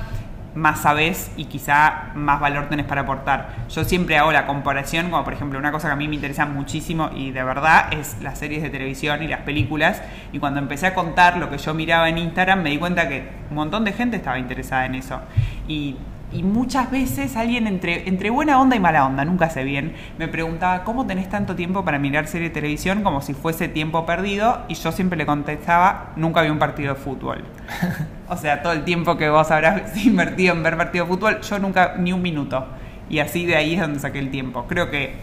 más 0.56 0.80
sabes 0.80 1.30
y 1.36 1.44
quizá 1.44 2.10
más 2.14 2.40
valor 2.40 2.68
tenés 2.68 2.86
para 2.86 3.02
aportar. 3.02 3.54
Yo 3.68 3.84
siempre 3.84 4.16
hago 4.16 4.32
la 4.32 4.46
comparación, 4.46 5.10
como 5.10 5.22
por 5.22 5.34
ejemplo 5.34 5.58
una 5.58 5.70
cosa 5.70 5.88
que 5.88 5.92
a 5.92 5.96
mí 5.96 6.08
me 6.08 6.16
interesa 6.16 6.46
muchísimo 6.46 7.10
y 7.14 7.30
de 7.30 7.44
verdad 7.44 7.92
es 7.92 8.16
las 8.22 8.38
series 8.38 8.62
de 8.62 8.70
televisión 8.70 9.22
y 9.22 9.28
las 9.28 9.42
películas. 9.42 10.02
Y 10.32 10.38
cuando 10.38 10.58
empecé 10.58 10.86
a 10.86 10.94
contar 10.94 11.36
lo 11.36 11.50
que 11.50 11.58
yo 11.58 11.74
miraba 11.74 12.08
en 12.08 12.18
Instagram, 12.18 12.62
me 12.62 12.70
di 12.70 12.78
cuenta 12.78 13.08
que 13.08 13.28
un 13.50 13.56
montón 13.56 13.84
de 13.84 13.92
gente 13.92 14.16
estaba 14.16 14.38
interesada 14.38 14.86
en 14.86 14.94
eso. 14.96 15.20
Y 16.32 16.42
muchas 16.42 16.90
veces 16.90 17.36
alguien 17.36 17.66
entre, 17.66 18.08
entre 18.08 18.30
buena 18.30 18.60
onda 18.60 18.76
y 18.76 18.80
mala 18.80 19.06
onda, 19.06 19.24
nunca 19.24 19.48
sé 19.48 19.64
bien, 19.64 19.94
me 20.18 20.28
preguntaba 20.28 20.82
cómo 20.82 21.06
tenés 21.06 21.28
tanto 21.28 21.54
tiempo 21.54 21.84
para 21.84 21.98
mirar 21.98 22.26
serie 22.26 22.48
de 22.48 22.54
televisión 22.54 23.02
como 23.02 23.22
si 23.22 23.32
fuese 23.32 23.68
tiempo 23.68 24.04
perdido 24.06 24.62
y 24.68 24.74
yo 24.74 24.92
siempre 24.92 25.16
le 25.16 25.24
contestaba, 25.24 26.12
nunca 26.16 26.42
vi 26.42 26.50
un 26.50 26.58
partido 26.58 26.94
de 26.94 27.00
fútbol. 27.00 27.44
o 28.28 28.36
sea, 28.36 28.62
todo 28.62 28.72
el 28.72 28.84
tiempo 28.84 29.16
que 29.16 29.28
vos 29.28 29.50
habrás 29.50 29.96
invertido 30.04 30.54
en 30.54 30.62
ver 30.62 30.76
partido 30.76 31.04
de 31.04 31.12
fútbol, 31.12 31.40
yo 31.40 31.58
nunca 31.58 31.94
ni 31.98 32.12
un 32.12 32.22
minuto. 32.22 32.66
Y 33.08 33.20
así 33.20 33.46
de 33.46 33.56
ahí 33.56 33.74
es 33.74 33.80
donde 33.80 34.00
saqué 34.00 34.18
el 34.18 34.30
tiempo. 34.30 34.66
Creo 34.66 34.90
que 34.90 35.14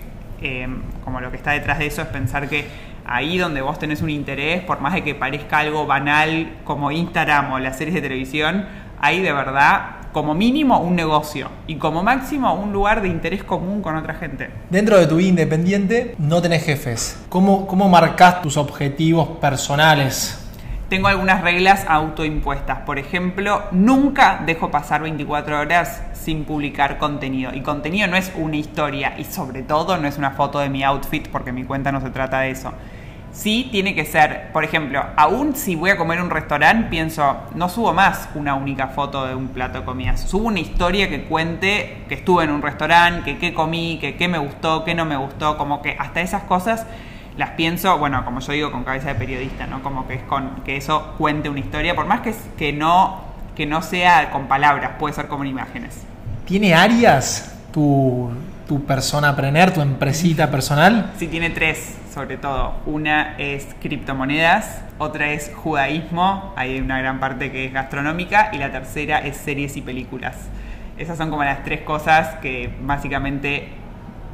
eh, 0.41 0.67
como 1.03 1.19
lo 1.19 1.31
que 1.31 1.37
está 1.37 1.51
detrás 1.51 1.79
de 1.79 1.87
eso 1.87 2.01
es 2.01 2.07
pensar 2.07 2.47
que 2.47 2.65
ahí 3.05 3.37
donde 3.37 3.61
vos 3.61 3.77
tenés 3.77 4.01
un 4.01 4.09
interés, 4.09 4.61
por 4.61 4.79
más 4.79 4.93
de 4.93 5.03
que 5.03 5.15
parezca 5.15 5.59
algo 5.59 5.85
banal 5.85 6.53
como 6.63 6.91
Instagram 6.91 7.51
o 7.51 7.59
las 7.59 7.77
series 7.77 7.95
de 7.95 8.01
televisión, 8.01 8.65
ahí 9.01 9.21
de 9.21 9.33
verdad 9.33 10.02
como 10.13 10.33
mínimo 10.33 10.79
un 10.79 10.95
negocio 10.95 11.49
y 11.67 11.75
como 11.75 12.03
máximo 12.03 12.53
un 12.53 12.71
lugar 12.71 13.01
de 13.01 13.09
interés 13.09 13.43
común 13.43 13.81
con 13.81 13.97
otra 13.97 14.13
gente. 14.13 14.49
Dentro 14.69 14.97
de 14.97 15.07
tu 15.07 15.17
vida 15.17 15.29
independiente 15.29 16.15
no 16.17 16.41
tenés 16.41 16.63
jefes. 16.63 17.21
¿Cómo, 17.27 17.67
cómo 17.67 17.89
marcas 17.89 18.41
tus 18.41 18.55
objetivos 18.55 19.27
personales? 19.41 20.39
Tengo 20.87 21.07
algunas 21.07 21.41
reglas 21.41 21.85
autoimpuestas. 21.87 22.79
Por 22.81 22.99
ejemplo, 22.99 23.63
nunca 23.71 24.43
dejo 24.45 24.69
pasar 24.69 25.01
24 25.01 25.59
horas 25.59 26.03
sin 26.13 26.43
publicar 26.43 26.99
contenido. 26.99 27.51
Y 27.53 27.61
contenido 27.61 28.07
no 28.07 28.15
es 28.15 28.31
una 28.35 28.57
historia 28.57 29.15
y 29.17 29.23
sobre 29.23 29.63
todo 29.63 29.97
no 29.97 30.07
es 30.07 30.19
una 30.19 30.31
foto 30.31 30.59
de 30.59 30.69
mi 30.69 30.83
outfit 30.83 31.27
porque 31.29 31.51
mi 31.51 31.63
cuenta 31.63 31.91
no 31.91 31.99
se 31.99 32.11
trata 32.11 32.41
de 32.41 32.51
eso 32.51 32.71
sí 33.33 33.67
tiene 33.71 33.95
que 33.95 34.05
ser, 34.05 34.51
por 34.53 34.63
ejemplo, 34.63 35.03
aún 35.17 35.55
si 35.55 35.75
voy 35.75 35.89
a 35.89 35.97
comer 35.97 36.19
en 36.19 36.25
un 36.25 36.29
restaurante, 36.29 36.87
pienso, 36.89 37.35
no 37.55 37.67
subo 37.67 37.91
más 37.93 38.29
una 38.35 38.53
única 38.53 38.87
foto 38.87 39.25
de 39.25 39.35
un 39.35 39.49
plato 39.49 39.79
de 39.79 39.85
comidas. 39.85 40.21
Subo 40.21 40.47
una 40.47 40.59
historia 40.59 41.09
que 41.09 41.23
cuente 41.23 42.03
que 42.07 42.15
estuve 42.15 42.43
en 42.43 42.51
un 42.51 42.61
restaurante, 42.61 43.33
que 43.33 43.39
qué 43.39 43.53
comí, 43.53 43.97
que 43.99 44.15
qué 44.15 44.27
me 44.27 44.37
gustó, 44.37 44.85
qué 44.85 44.93
no 44.95 45.03
me 45.03 45.17
gustó, 45.17 45.57
como 45.57 45.81
que 45.81 45.97
hasta 45.99 46.21
esas 46.21 46.43
cosas 46.43 46.85
las 47.35 47.51
pienso, 47.51 47.97
bueno, 47.97 48.23
como 48.23 48.39
yo 48.39 48.53
digo, 48.53 48.71
con 48.71 48.83
cabeza 48.83 49.07
de 49.07 49.15
periodista, 49.15 49.65
¿no? 49.65 49.81
Como 49.81 50.07
que 50.07 50.13
es 50.13 50.23
con 50.23 50.61
que 50.63 50.77
eso 50.77 51.15
cuente 51.17 51.49
una 51.49 51.59
historia, 51.59 51.95
por 51.95 52.05
más 52.05 52.21
que, 52.21 52.33
que 52.57 52.71
no 52.71 53.33
que 53.55 53.65
no 53.67 53.83
sea 53.83 54.31
con 54.31 54.47
palabras, 54.47 54.93
puede 54.97 55.13
ser 55.13 55.27
como 55.27 55.43
en 55.43 55.51
imágenes. 55.51 55.95
¿Tiene 56.45 56.73
áreas 56.73 57.53
tu, 57.71 58.31
tu 58.67 58.83
persona 58.83 59.29
aprender, 59.29 59.71
tu 59.71 59.81
empresita 59.81 60.49
personal? 60.49 61.11
Sí, 61.19 61.27
tiene 61.27 61.51
tres 61.51 61.97
sobre 62.13 62.37
todo. 62.37 62.75
Una 62.85 63.35
es 63.37 63.75
criptomonedas, 63.81 64.83
otra 64.97 65.31
es 65.31 65.51
judaísmo, 65.55 66.53
hay 66.55 66.79
una 66.79 66.99
gran 66.99 67.19
parte 67.19 67.51
que 67.51 67.65
es 67.65 67.73
gastronómica, 67.73 68.51
y 68.53 68.57
la 68.57 68.71
tercera 68.71 69.19
es 69.19 69.37
series 69.37 69.75
y 69.77 69.81
películas. 69.81 70.35
Esas 70.97 71.17
son 71.17 71.29
como 71.29 71.43
las 71.43 71.63
tres 71.63 71.81
cosas 71.81 72.35
que 72.35 72.71
básicamente 72.81 73.69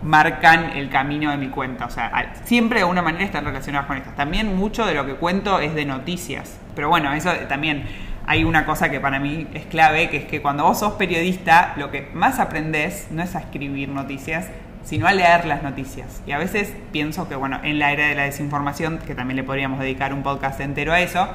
marcan 0.04 0.78
el 0.78 0.90
camino 0.90 1.32
de 1.32 1.38
mi 1.38 1.48
cuenta. 1.48 1.86
O 1.86 1.90
sea, 1.90 2.34
siempre 2.44 2.80
de 2.80 2.84
alguna 2.84 3.02
manera 3.02 3.24
están 3.24 3.46
relacionadas 3.46 3.88
con 3.88 3.98
estas. 3.98 4.16
También 4.16 4.56
mucho 4.56 4.86
de 4.86 4.94
lo 4.94 5.06
que 5.06 5.16
cuento 5.16 5.60
es 5.60 5.74
de 5.74 5.86
noticias. 5.86 6.60
Pero 6.76 6.90
bueno, 6.90 7.14
eso 7.14 7.32
también 7.48 7.86
hay 8.26 8.44
una 8.44 8.66
cosa 8.66 8.90
que 8.90 9.00
para 9.00 9.20
mí 9.20 9.48
es 9.54 9.66
clave, 9.66 10.10
que 10.10 10.18
es 10.18 10.26
que 10.26 10.42
cuando 10.42 10.64
vos 10.64 10.80
sos 10.80 10.94
periodista, 10.94 11.74
lo 11.78 11.92
que 11.92 12.10
más 12.14 12.40
aprendes 12.40 13.08
no 13.12 13.24
es 13.24 13.36
a 13.36 13.40
escribir 13.40 13.90
noticias, 13.90 14.50
sino 14.90 15.06
a 15.06 15.14
leer 15.14 15.46
las 15.46 15.62
noticias. 15.62 16.24
Y 16.26 16.32
a 16.32 16.40
veces 16.40 16.74
pienso 16.92 17.30
que, 17.30 17.36
bueno, 17.36 17.60
en 17.62 17.78
la 17.78 17.92
era 17.92 18.08
de 18.08 18.16
la 18.16 18.24
desinformación, 18.24 18.98
que 18.98 19.14
también 19.14 19.36
le 19.36 19.44
podríamos 19.44 19.78
dedicar 19.78 20.16
un 20.16 20.24
podcast 20.24 20.60
entero 20.62 20.94
a 20.94 21.00
eso, 21.00 21.30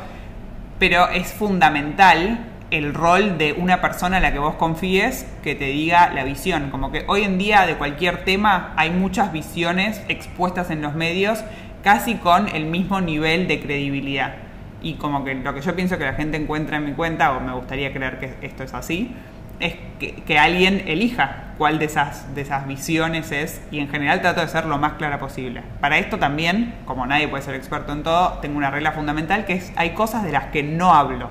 pero 0.81 1.09
es 1.11 1.33
fundamental 1.33 2.47
el 2.73 2.93
rol 2.93 3.39
de 3.39 3.53
una 3.53 3.81
persona 3.81 4.17
a 4.17 4.21
la 4.21 4.33
que 4.33 4.41
vos 4.41 4.57
confíes 4.57 5.29
que 5.45 5.55
te 5.55 5.67
diga 5.67 6.11
la 6.13 6.25
visión. 6.25 6.71
Como 6.73 6.91
que 6.91 7.05
hoy 7.07 7.23
en 7.23 7.39
día 7.39 7.65
de 7.65 7.77
cualquier 7.77 8.25
tema 8.25 8.73
hay 8.77 8.91
muchas 8.91 9.31
visiones 9.31 10.03
expuestas 10.09 10.71
en 10.73 10.83
los 10.83 10.97
medios 10.97 11.45
casi 11.85 12.17
con 12.17 12.49
el 12.49 12.67
mismo 12.67 13.01
nivel 13.01 13.47
de 13.47 13.61
credibilidad. 13.61 14.35
Y 14.83 14.95
como 14.95 15.23
que 15.23 15.33
lo 15.37 15.55
que 15.55 15.61
yo 15.61 15.77
pienso 15.77 15.97
que 15.97 16.05
la 16.05 16.15
gente 16.15 16.37
encuentra 16.37 16.79
en 16.79 16.87
mi 16.87 16.93
cuenta, 16.93 17.31
o 17.35 17.41
me 17.41 17.53
gustaría 17.53 17.93
creer 17.93 18.19
que 18.19 18.35
esto 18.45 18.65
es 18.65 18.75
así, 18.75 19.15
es 19.61 19.77
que, 19.99 20.39
alguien 20.39 20.85
elija 20.87 21.55
cuál 21.59 21.79
de 21.79 21.85
esas, 21.85 22.35
de 22.35 22.43
esas 22.43 22.67
visiones 22.67 23.31
es 23.31 23.63
y 23.71 23.79
en 23.79 23.89
general 23.89 24.21
trato 24.21 24.41
de 24.41 24.49
ser 24.49 24.67
lo 24.67 24.79
más 24.79 24.95
clara 24.95 25.19
posible. 25.19 25.63
Para 25.81 25.99
esto 25.99 26.19
también, 26.19 26.75
como 26.85 27.07
nadie 27.07 27.29
puede 27.29 27.43
ser 27.43 27.55
experto 27.55 27.93
en 27.93 28.03
todo, 28.03 28.39
tengo 28.41 28.57
una 28.57 28.71
regla 28.71 28.93
fundamental 28.93 29.45
que 29.45 29.55
es 29.55 29.73
hay 29.77 29.91
cosas 29.91 30.25
de 30.25 30.33
las 30.33 30.47
que 30.47 30.63
no 30.63 30.95
hablo. 30.95 31.31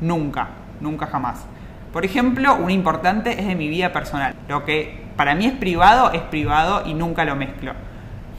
Nunca, 0.00 0.48
nunca 0.80 1.06
jamás. 1.06 1.44
Por 1.92 2.04
ejemplo, 2.04 2.54
una 2.56 2.72
importante 2.72 3.38
es 3.38 3.46
de 3.46 3.54
mi 3.54 3.68
vida 3.68 3.92
personal. 3.92 4.34
Lo 4.48 4.64
que 4.64 5.02
para 5.16 5.34
mí 5.34 5.46
es 5.46 5.52
privado 5.52 6.12
es 6.12 6.22
privado 6.22 6.82
y 6.86 6.94
nunca 6.94 7.24
lo 7.24 7.36
mezclo. 7.36 7.72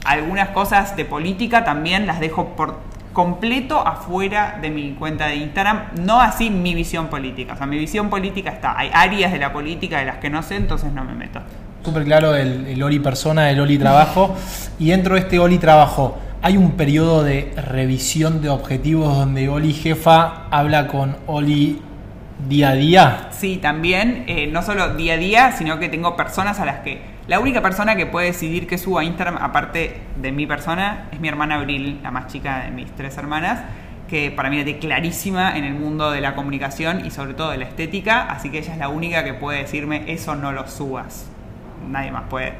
Algunas 0.06 0.50
cosas 0.50 0.96
de 0.96 1.06
política 1.06 1.64
también 1.64 2.08
las 2.08 2.20
dejo 2.20 2.56
por 2.56 2.80
completo 3.14 3.80
afuera 3.80 4.58
de 4.62 4.70
mi 4.70 4.92
cuenta 4.94 5.28
de 5.28 5.36
Instagram, 5.36 5.84
no 6.02 6.20
así 6.20 6.50
mi 6.50 6.74
visión 6.74 7.08
política. 7.08 7.54
O 7.54 7.58
sea, 7.58 7.68
mi 7.68 7.78
visión 7.78 8.10
política 8.10 8.50
está, 8.50 8.78
hay 8.78 8.90
áreas 8.92 9.32
de 9.32 9.40
la 9.40 9.54
política 9.54 10.00
de 10.00 10.06
las 10.06 10.18
que 10.18 10.30
no 10.30 10.42
sé, 10.44 10.56
entonces 10.56 10.92
no 10.92 11.04
me 11.04 11.14
meto. 11.14 11.40
Súper 11.84 12.04
claro 12.04 12.36
el, 12.36 12.66
el 12.66 12.82
Oli 12.82 13.00
persona, 13.00 13.50
el 13.50 13.60
Oli 13.60 13.78
trabajo. 13.78 14.36
y 14.80 14.90
dentro 14.90 15.16
de 15.16 15.22
este 15.22 15.40
Oli 15.40 15.60
trabajo, 15.60 16.18
hay 16.42 16.58
un 16.58 16.72
periodo 16.72 17.24
de 17.24 17.54
revisión 17.56 18.42
de 18.42 18.50
objetivos 18.50 19.16
donde 19.16 19.48
Oli 19.48 19.74
jefa 19.74 20.48
habla 20.50 20.88
con 20.88 21.16
Oli 21.28 21.82
día 22.50 22.70
a 22.70 22.74
día. 22.74 23.28
Sí, 23.32 23.58
también, 23.58 24.26
eh, 24.28 24.48
no 24.48 24.62
solo 24.62 24.96
día 24.96 25.14
a 25.14 25.18
día, 25.18 25.52
sino 25.52 25.80
que 25.80 25.88
tengo 25.90 26.16
personas 26.16 26.60
a 26.60 26.66
las 26.66 26.80
que 26.80 27.13
la 27.26 27.40
única 27.40 27.62
persona 27.62 27.96
que 27.96 28.06
puede 28.06 28.28
decidir 28.28 28.68
qué 28.68 28.78
subo 28.78 29.00
a 29.00 29.04
Instagram, 29.06 29.38
aparte 29.38 30.02
de 30.18 30.32
mi 30.34 30.46
persona, 30.46 31.06
es 31.12 31.22
mi 31.22 31.30
hermana 31.30 31.56
Abril, 31.56 32.02
la 32.04 32.12
más 32.12 32.28
chica 32.28 32.66
de 32.66 32.72
mis 32.72 32.92
tres 32.92 33.18
hermanas, 33.18 33.62
que 34.10 34.30
para 34.30 34.50
mí 34.50 34.60
es 34.60 34.76
clarísima 34.78 35.58
en 35.58 35.64
el 35.64 35.74
mundo 35.74 36.12
de 36.12 36.20
la 36.20 36.36
comunicación 36.36 37.06
y 37.06 37.12
sobre 37.12 37.34
todo 37.34 37.52
de 37.52 37.58
la 37.58 37.64
estética, 37.64 38.24
así 38.24 38.50
que 38.50 38.60
ella 38.60 38.74
es 38.74 38.78
la 38.78 38.90
única 38.90 39.24
que 39.24 39.34
puede 39.34 39.60
decirme 39.60 40.04
eso 40.08 40.36
no 40.36 40.52
lo 40.52 40.68
subas. 40.68 41.30
Nadie 41.90 42.12
más 42.12 42.24
puede. 42.30 42.54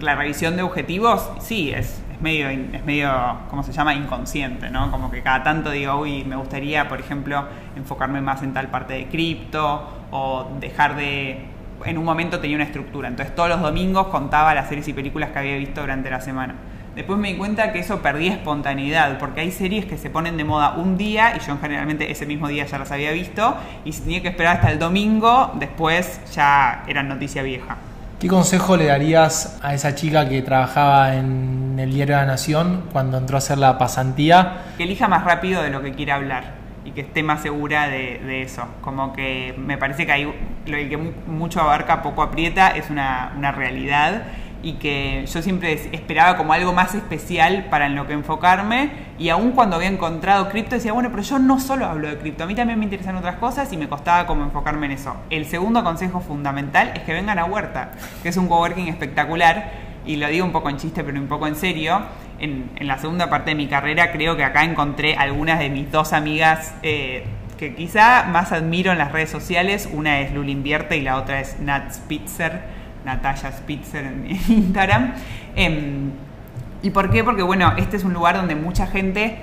la 0.00 0.16
revisión 0.16 0.56
de 0.56 0.62
objetivos, 0.62 1.30
sí, 1.38 1.70
es, 1.70 2.02
es 2.12 2.20
medio, 2.20 2.48
es 2.48 2.84
medio, 2.84 3.38
¿cómo 3.50 3.62
se 3.62 3.72
llama? 3.72 3.94
Inconsciente, 3.94 4.68
¿no? 4.68 4.90
Como 4.90 5.12
que 5.12 5.22
cada 5.22 5.44
tanto 5.44 5.70
digo, 5.70 5.94
uy, 6.00 6.24
me 6.24 6.34
gustaría, 6.34 6.88
por 6.88 6.98
ejemplo, 6.98 7.44
enfocarme 7.76 8.20
más 8.20 8.42
en 8.42 8.52
tal 8.52 8.66
parte 8.66 8.94
de 8.94 9.06
cripto 9.06 9.88
o 10.10 10.50
dejar 10.58 10.96
de 10.96 11.53
en 11.84 11.98
un 11.98 12.04
momento 12.04 12.40
tenía 12.40 12.56
una 12.56 12.64
estructura. 12.64 13.08
Entonces 13.08 13.34
todos 13.34 13.48
los 13.48 13.60
domingos 13.60 14.08
contaba 14.08 14.54
las 14.54 14.68
series 14.68 14.88
y 14.88 14.92
películas 14.92 15.30
que 15.30 15.38
había 15.38 15.56
visto 15.56 15.80
durante 15.80 16.10
la 16.10 16.20
semana. 16.20 16.54
después 16.94 17.18
me 17.18 17.32
di 17.32 17.36
cuenta 17.36 17.72
que 17.72 17.80
eso 17.80 18.00
perdía 18.02 18.34
espontaneidad, 18.34 19.18
porque 19.18 19.40
hay 19.40 19.50
series 19.50 19.84
que 19.84 19.98
se 19.98 20.10
ponen 20.10 20.36
de 20.36 20.44
moda 20.44 20.74
un 20.76 20.96
día 20.96 21.34
y 21.36 21.44
yo 21.44 21.58
generalmente 21.60 22.08
ese 22.10 22.24
mismo 22.24 22.46
día 22.46 22.66
ya 22.66 22.78
las 22.78 22.92
había 22.92 23.10
visto 23.10 23.56
y 23.84 23.92
si 23.92 24.02
tenía 24.02 24.22
que 24.22 24.28
esperar 24.28 24.56
hasta 24.56 24.70
el 24.70 24.78
domingo, 24.78 25.52
después 25.58 26.20
ya 26.32 26.84
eran 26.86 27.08
noticia 27.08 27.42
vieja. 27.42 27.76
¿Qué 28.20 28.28
consejo 28.28 28.76
le 28.76 28.86
darías 28.86 29.58
a 29.60 29.74
esa 29.74 29.96
chica 29.96 30.28
que 30.28 30.40
trabajaba 30.42 31.16
en 31.16 31.76
el 31.80 31.92
diario 31.92 32.14
de 32.14 32.22
la 32.22 32.26
Nación 32.28 32.84
cuando 32.92 33.18
entró 33.18 33.36
a 33.36 33.38
hacer 33.38 33.58
la 33.58 33.76
pasantía? 33.76 34.62
Que 34.76 34.84
elija 34.84 35.08
más 35.08 35.24
rápido 35.24 35.62
de 35.62 35.70
lo 35.70 35.82
que 35.82 35.92
quiere 35.92 36.12
hablar 36.12 36.63
que 36.94 37.02
esté 37.02 37.22
más 37.22 37.42
segura 37.42 37.88
de, 37.88 38.42
eso. 38.42 38.66
Como 38.80 39.12
que 39.12 39.54
me 39.58 39.78
parece 39.78 40.06
que 40.06 40.12
hay, 40.12 40.24
lo 40.24 40.76
que 40.76 40.96
mucho 41.26 41.60
abarca, 41.60 42.02
poco 42.02 42.22
aprieta, 42.22 42.70
es 42.70 42.90
una, 42.90 43.32
una 43.36 43.52
realidad 43.52 44.24
y 44.64 44.74
que 44.74 45.26
yo 45.26 45.42
siempre 45.42 45.74
esperaba 45.92 46.38
como 46.38 46.54
algo 46.54 46.72
más 46.72 46.94
especial 46.94 47.66
para 47.68 47.84
en 47.84 47.94
lo 47.94 48.06
que 48.06 48.14
enfocarme 48.14 48.90
y 49.18 49.28
aún 49.28 49.52
cuando 49.52 49.76
había 49.76 49.88
encontrado 49.88 50.48
cripto 50.48 50.74
decía, 50.74 50.94
bueno, 50.94 51.10
pero 51.10 51.22
yo 51.22 51.38
no 51.38 51.60
solo 51.60 51.84
hablo 51.84 52.08
de 52.08 52.16
cripto, 52.16 52.44
a 52.44 52.46
mí 52.46 52.54
también 52.54 52.78
me 52.78 52.86
interesan 52.86 53.14
otras 53.16 53.36
cosas 53.36 53.70
y 53.74 53.76
me 53.76 53.88
costaba 53.88 54.26
como 54.26 54.42
enfocarme 54.42 54.86
en 54.86 54.92
eso. 54.92 55.14
El 55.28 55.44
segundo 55.44 55.84
consejo 55.84 56.20
fundamental 56.20 56.92
es 56.94 57.02
que 57.02 57.12
vengan 57.12 57.38
a 57.38 57.44
Huerta, 57.44 57.92
que 58.22 58.30
es 58.30 58.36
un 58.38 58.48
coworking 58.48 58.88
espectacular 58.88 59.70
y 60.06 60.16
lo 60.16 60.28
digo 60.28 60.46
un 60.46 60.52
poco 60.52 60.70
en 60.70 60.78
chiste 60.78 61.04
pero 61.04 61.20
un 61.20 61.28
poco 61.28 61.46
en 61.46 61.56
serio. 61.56 62.00
En, 62.44 62.70
la 62.86 62.98
segunda 62.98 63.30
parte 63.30 63.50
de 63.50 63.56
mi 63.56 63.66
carrera 63.66 64.12
creo 64.12 64.36
que 64.36 64.44
acá 64.44 64.64
encontré 64.64 65.16
algunas 65.16 65.58
de 65.58 65.70
mis 65.70 65.90
dos 65.90 66.12
amigas 66.12 66.74
eh, 66.82 67.24
que 67.58 67.74
quizá 67.74 68.24
más 68.24 68.52
admiro 68.52 68.92
en 68.92 68.98
las 68.98 69.12
redes 69.12 69.30
sociales. 69.30 69.88
Una 69.92 70.20
es 70.20 70.32
Luli 70.32 70.52
Invierte 70.52 70.96
y 70.96 71.02
la 71.02 71.16
otra 71.16 71.40
es 71.40 71.58
Nat 71.60 71.92
Spitzer 71.92 72.84
Natalia 73.04 73.52
Spitzer 73.52 74.04
en, 74.04 74.30
Instagram. 74.48 75.14
Em, 75.54 76.10
¿Y 76.82 76.90
por 76.90 77.10
qué? 77.10 77.24
Porque 77.24 77.42
bueno, 77.42 77.72
este 77.76 77.96
es 77.96 78.04
un 78.04 78.12
lugar 78.12 78.36
donde 78.36 78.54
mucha 78.54 78.86
gente 78.86 79.38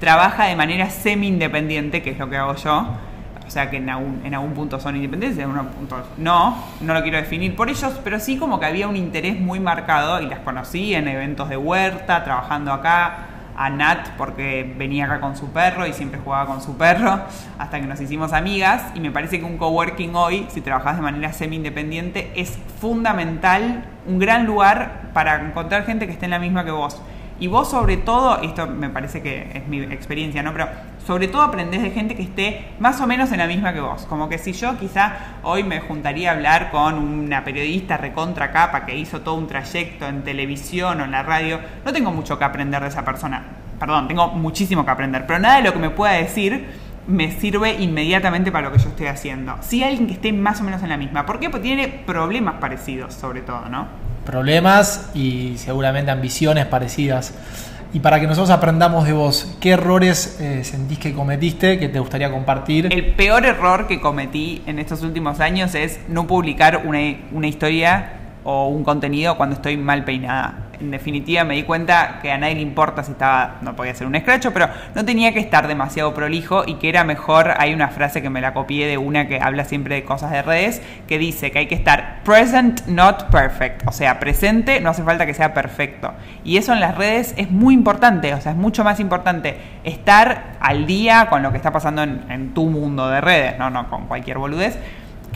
trabaja 0.00 0.44
de 0.46 0.56
manera 0.56 0.88
semi-independiente, 0.90 2.02
que 2.02 2.10
es 2.10 2.18
lo 2.18 2.30
que 2.30 2.36
hago 2.36 2.54
yo. 2.56 2.86
O 3.46 3.50
sea 3.50 3.70
que 3.70 3.76
en 3.76 3.88
algún, 3.88 4.22
en 4.24 4.34
algún 4.34 4.52
punto 4.52 4.80
son 4.80 4.96
independientes, 4.96 5.38
en 5.38 5.50
algún 5.50 5.72
punto 5.72 6.02
no, 6.16 6.64
no 6.80 6.94
lo 6.94 7.02
quiero 7.02 7.18
definir 7.18 7.54
por 7.54 7.68
ellos, 7.70 8.00
pero 8.02 8.18
sí 8.18 8.36
como 8.38 8.58
que 8.58 8.66
había 8.66 8.88
un 8.88 8.96
interés 8.96 9.38
muy 9.38 9.60
marcado 9.60 10.20
y 10.20 10.26
las 10.26 10.40
conocí 10.40 10.94
en 10.94 11.06
eventos 11.08 11.48
de 11.48 11.56
huerta, 11.56 12.24
trabajando 12.24 12.72
acá, 12.72 13.28
a 13.56 13.70
Nat 13.70 14.10
porque 14.18 14.74
venía 14.76 15.06
acá 15.06 15.20
con 15.20 15.36
su 15.36 15.50
perro 15.50 15.86
y 15.86 15.92
siempre 15.92 16.20
jugaba 16.22 16.46
con 16.46 16.60
su 16.60 16.76
perro 16.76 17.20
hasta 17.58 17.80
que 17.80 17.86
nos 17.86 18.00
hicimos 18.00 18.32
amigas 18.32 18.82
y 18.94 19.00
me 19.00 19.10
parece 19.10 19.38
que 19.38 19.44
un 19.44 19.56
coworking 19.56 20.14
hoy, 20.14 20.46
si 20.50 20.60
trabajas 20.60 20.96
de 20.96 21.02
manera 21.02 21.32
semi-independiente, 21.32 22.32
es 22.36 22.58
fundamental, 22.80 23.84
un 24.06 24.18
gran 24.18 24.44
lugar 24.44 25.10
para 25.14 25.40
encontrar 25.40 25.86
gente 25.86 26.06
que 26.06 26.12
esté 26.12 26.26
en 26.26 26.32
la 26.32 26.38
misma 26.38 26.64
que 26.64 26.70
vos. 26.70 27.00
Y 27.38 27.48
vos 27.48 27.70
sobre 27.70 27.98
todo, 27.98 28.40
esto 28.40 28.66
me 28.66 28.88
parece 28.88 29.20
que 29.20 29.50
es 29.54 29.68
mi 29.68 29.80
experiencia, 29.82 30.42
¿no? 30.42 30.52
Pero 30.52 30.68
sobre 31.06 31.28
todo 31.28 31.42
aprendés 31.42 31.82
de 31.82 31.90
gente 31.90 32.16
que 32.16 32.22
esté 32.22 32.68
más 32.78 33.00
o 33.00 33.06
menos 33.06 33.30
en 33.30 33.38
la 33.38 33.46
misma 33.46 33.74
que 33.74 33.80
vos. 33.80 34.06
Como 34.06 34.28
que 34.28 34.38
si 34.38 34.52
yo 34.52 34.78
quizá 34.78 35.12
hoy 35.42 35.62
me 35.62 35.80
juntaría 35.80 36.30
a 36.30 36.34
hablar 36.34 36.70
con 36.70 36.94
una 36.94 37.44
periodista 37.44 37.98
recontra 37.98 38.52
capa 38.52 38.86
que 38.86 38.96
hizo 38.96 39.20
todo 39.20 39.34
un 39.34 39.46
trayecto 39.46 40.06
en 40.06 40.24
televisión 40.24 41.00
o 41.00 41.04
en 41.04 41.10
la 41.10 41.22
radio, 41.22 41.60
no 41.84 41.92
tengo 41.92 42.10
mucho 42.10 42.38
que 42.38 42.44
aprender 42.44 42.80
de 42.82 42.88
esa 42.88 43.04
persona. 43.04 43.44
Perdón, 43.78 44.08
tengo 44.08 44.28
muchísimo 44.28 44.84
que 44.84 44.90
aprender, 44.90 45.26
pero 45.26 45.38
nada 45.38 45.56
de 45.56 45.62
lo 45.62 45.72
que 45.74 45.78
me 45.78 45.90
pueda 45.90 46.12
decir 46.12 46.86
me 47.06 47.30
sirve 47.30 47.74
inmediatamente 47.74 48.50
para 48.50 48.68
lo 48.68 48.72
que 48.72 48.82
yo 48.82 48.88
estoy 48.88 49.06
haciendo. 49.06 49.56
Si 49.60 49.84
alguien 49.84 50.06
que 50.06 50.14
esté 50.14 50.32
más 50.32 50.60
o 50.60 50.64
menos 50.64 50.82
en 50.82 50.88
la 50.88 50.96
misma. 50.96 51.24
¿Por 51.26 51.38
qué? 51.38 51.50
Porque 51.50 51.68
tiene 51.68 51.88
problemas 51.88 52.54
parecidos, 52.54 53.14
sobre 53.14 53.42
todo, 53.42 53.68
¿no? 53.68 54.05
Problemas 54.26 55.08
y 55.14 55.54
seguramente 55.56 56.10
ambiciones 56.10 56.66
parecidas. 56.66 57.32
Y 57.94 58.00
para 58.00 58.20
que 58.20 58.26
nosotros 58.26 58.50
aprendamos 58.50 59.06
de 59.06 59.14
vos, 59.14 59.56
¿qué 59.58 59.70
errores 59.70 60.38
eh, 60.38 60.64
sentís 60.64 60.98
que 60.98 61.14
cometiste 61.14 61.78
que 61.78 61.88
te 61.88 61.98
gustaría 61.98 62.30
compartir? 62.30 62.92
El 62.92 63.14
peor 63.14 63.46
error 63.46 63.86
que 63.86 64.00
cometí 64.00 64.62
en 64.66 64.78
estos 64.78 65.02
últimos 65.02 65.40
años 65.40 65.74
es 65.74 66.00
no 66.08 66.26
publicar 66.26 66.82
una, 66.84 66.98
una 67.32 67.46
historia 67.46 68.15
o 68.48 68.68
un 68.68 68.84
contenido 68.84 69.36
cuando 69.36 69.56
estoy 69.56 69.76
mal 69.76 70.04
peinada. 70.04 70.54
En 70.78 70.92
definitiva 70.92 71.42
me 71.42 71.54
di 71.54 71.64
cuenta 71.64 72.20
que 72.22 72.30
a 72.30 72.38
nadie 72.38 72.54
le 72.54 72.60
importa 72.60 73.02
si 73.02 73.10
estaba, 73.10 73.56
no 73.60 73.74
podía 73.74 73.92
ser 73.94 74.06
un 74.06 74.14
escracho, 74.14 74.52
pero 74.52 74.68
no 74.94 75.04
tenía 75.04 75.32
que 75.32 75.40
estar 75.40 75.66
demasiado 75.66 76.14
prolijo 76.14 76.62
y 76.64 76.74
que 76.74 76.88
era 76.88 77.02
mejor, 77.02 77.54
hay 77.58 77.74
una 77.74 77.88
frase 77.88 78.22
que 78.22 78.30
me 78.30 78.40
la 78.40 78.54
copié 78.54 78.86
de 78.86 78.98
una 78.98 79.26
que 79.26 79.40
habla 79.40 79.64
siempre 79.64 79.96
de 79.96 80.04
cosas 80.04 80.30
de 80.30 80.42
redes, 80.42 80.80
que 81.08 81.18
dice 81.18 81.50
que 81.50 81.58
hay 81.60 81.66
que 81.66 81.74
estar 81.74 82.20
present, 82.22 82.86
not 82.86 83.30
perfect, 83.30 83.82
o 83.88 83.90
sea, 83.90 84.20
presente, 84.20 84.80
no 84.80 84.90
hace 84.90 85.02
falta 85.02 85.26
que 85.26 85.34
sea 85.34 85.52
perfecto. 85.52 86.12
Y 86.44 86.58
eso 86.58 86.72
en 86.72 86.78
las 86.78 86.96
redes 86.96 87.34
es 87.36 87.50
muy 87.50 87.74
importante, 87.74 88.32
o 88.32 88.40
sea, 88.40 88.52
es 88.52 88.58
mucho 88.58 88.84
más 88.84 89.00
importante 89.00 89.56
estar 89.82 90.56
al 90.60 90.86
día 90.86 91.26
con 91.28 91.42
lo 91.42 91.50
que 91.50 91.56
está 91.56 91.72
pasando 91.72 92.02
en, 92.04 92.54
tu 92.54 92.66
mundo 92.66 93.08
de 93.08 93.20
redes, 93.20 93.58
no, 93.58 93.70
no 93.70 93.90
con 93.90 94.06
cualquier 94.06 94.38
boludez 94.38 94.78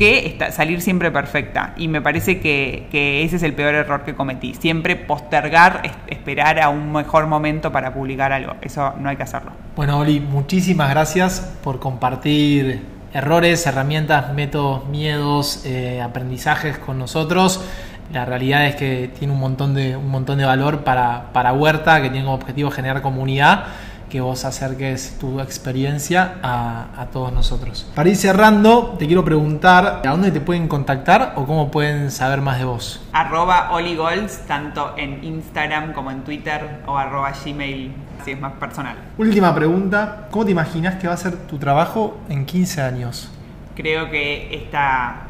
que 0.00 0.38
salir 0.50 0.80
siempre 0.80 1.10
perfecta. 1.10 1.74
Y 1.76 1.86
me 1.86 2.00
parece 2.00 2.40
que, 2.40 3.22
ese 3.22 3.36
es 3.36 3.42
el 3.42 3.52
peor 3.52 3.74
error 3.74 4.02
que 4.02 4.14
cometí. 4.14 4.54
Siempre 4.54 4.96
postergar, 4.96 5.82
esperar 6.06 6.58
a 6.58 6.70
un 6.70 6.90
mejor 6.90 7.26
momento 7.26 7.70
para 7.70 7.92
publicar 7.92 8.32
algo. 8.32 8.54
Eso 8.62 8.94
no 8.98 9.10
hay 9.10 9.16
que 9.16 9.24
hacerlo. 9.24 9.52
Bueno, 9.76 9.98
Oli, 9.98 10.18
muchísimas 10.18 10.88
gracias 10.88 11.54
por 11.62 11.80
compartir 11.80 12.80
errores, 13.12 13.66
herramientas, 13.66 14.32
métodos, 14.32 14.88
miedos, 14.88 15.66
eh, 15.66 16.00
aprendizajes 16.00 16.78
con 16.78 16.98
nosotros. 16.98 17.62
La 18.10 18.24
realidad 18.24 18.66
es 18.66 18.76
que 18.76 19.10
tiene 19.18 19.34
un 19.34 19.40
montón 19.40 19.74
de, 19.74 19.96
un 19.96 20.08
montón 20.08 20.38
de 20.38 20.46
valor 20.46 20.82
para, 20.82 21.30
para 21.34 21.52
Huerta, 21.52 22.00
que 22.00 22.08
tiene 22.08 22.24
como 22.24 22.36
objetivo 22.36 22.70
generar 22.70 23.02
comunidad 23.02 23.66
que 24.10 24.20
vos 24.20 24.44
acerques 24.44 25.16
tu 25.18 25.40
experiencia 25.40 26.34
a, 26.42 27.06
todos 27.12 27.32
nosotros. 27.32 27.90
Para 27.94 28.08
ir 28.08 28.16
cerrando, 28.16 28.96
te 28.98 29.06
quiero 29.06 29.24
preguntar 29.24 30.02
a 30.04 30.10
dónde 30.10 30.30
te 30.30 30.40
pueden 30.40 30.68
contactar 30.68 31.32
o 31.36 31.46
cómo 31.46 31.70
pueden 31.70 32.10
saber 32.10 32.40
más 32.40 32.58
de 32.58 32.64
vos. 32.64 33.02
Arroba 33.12 33.70
Oligolds, 33.70 34.46
tanto 34.46 34.94
en 34.98 35.24
Instagram 35.24 35.92
como 35.92 36.10
en 36.10 36.22
Twitter 36.22 36.82
o 36.86 36.98
arroba 36.98 37.32
Gmail, 37.32 37.92
si 38.24 38.32
es 38.32 38.40
más 38.40 38.52
personal. 38.54 38.96
Última 39.16 39.54
pregunta, 39.54 40.28
¿cómo 40.30 40.44
te 40.44 40.50
imaginas 40.50 40.96
que 40.96 41.06
va 41.06 41.14
a 41.14 41.16
ser 41.16 41.36
tu 41.46 41.58
trabajo 41.58 42.18
en 42.28 42.44
15 42.44 42.82
años? 42.82 43.30
Creo 43.76 44.10
que 44.10 44.54
esta 44.54 45.22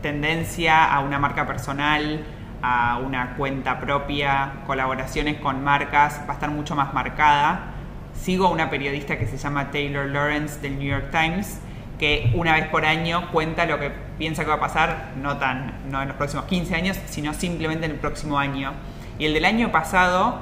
tendencia 0.00 0.84
a 0.84 1.00
una 1.00 1.18
marca 1.18 1.46
personal, 1.46 2.24
a 2.62 2.98
una 3.04 3.34
cuenta 3.36 3.80
propia, 3.80 4.52
colaboraciones 4.66 5.38
con 5.40 5.62
marcas, 5.62 6.20
va 6.26 6.30
a 6.30 6.34
estar 6.34 6.50
mucho 6.50 6.74
más 6.76 6.94
marcada 6.94 7.69
sigo 8.14 8.46
a 8.46 8.50
una 8.50 8.70
periodista 8.70 9.18
que 9.18 9.26
se 9.26 9.36
llama 9.36 9.70
Taylor 9.70 10.06
Lawrence 10.06 10.60
del 10.60 10.78
New 10.78 10.88
York 10.88 11.10
Times, 11.10 11.60
que 11.98 12.32
una 12.34 12.54
vez 12.54 12.66
por 12.68 12.84
año 12.84 13.30
cuenta 13.30 13.66
lo 13.66 13.78
que 13.78 13.90
piensa 14.18 14.44
que 14.44 14.48
va 14.48 14.56
a 14.56 14.60
pasar, 14.60 15.12
no, 15.16 15.36
tan, 15.36 15.74
no 15.90 16.00
en 16.00 16.08
los 16.08 16.16
próximos 16.16 16.46
15 16.46 16.74
años, 16.74 16.98
sino 17.06 17.34
simplemente 17.34 17.86
en 17.86 17.92
el 17.92 17.98
próximo 17.98 18.38
año. 18.38 18.72
Y 19.18 19.26
el 19.26 19.34
del 19.34 19.44
año 19.44 19.70
pasado 19.70 20.38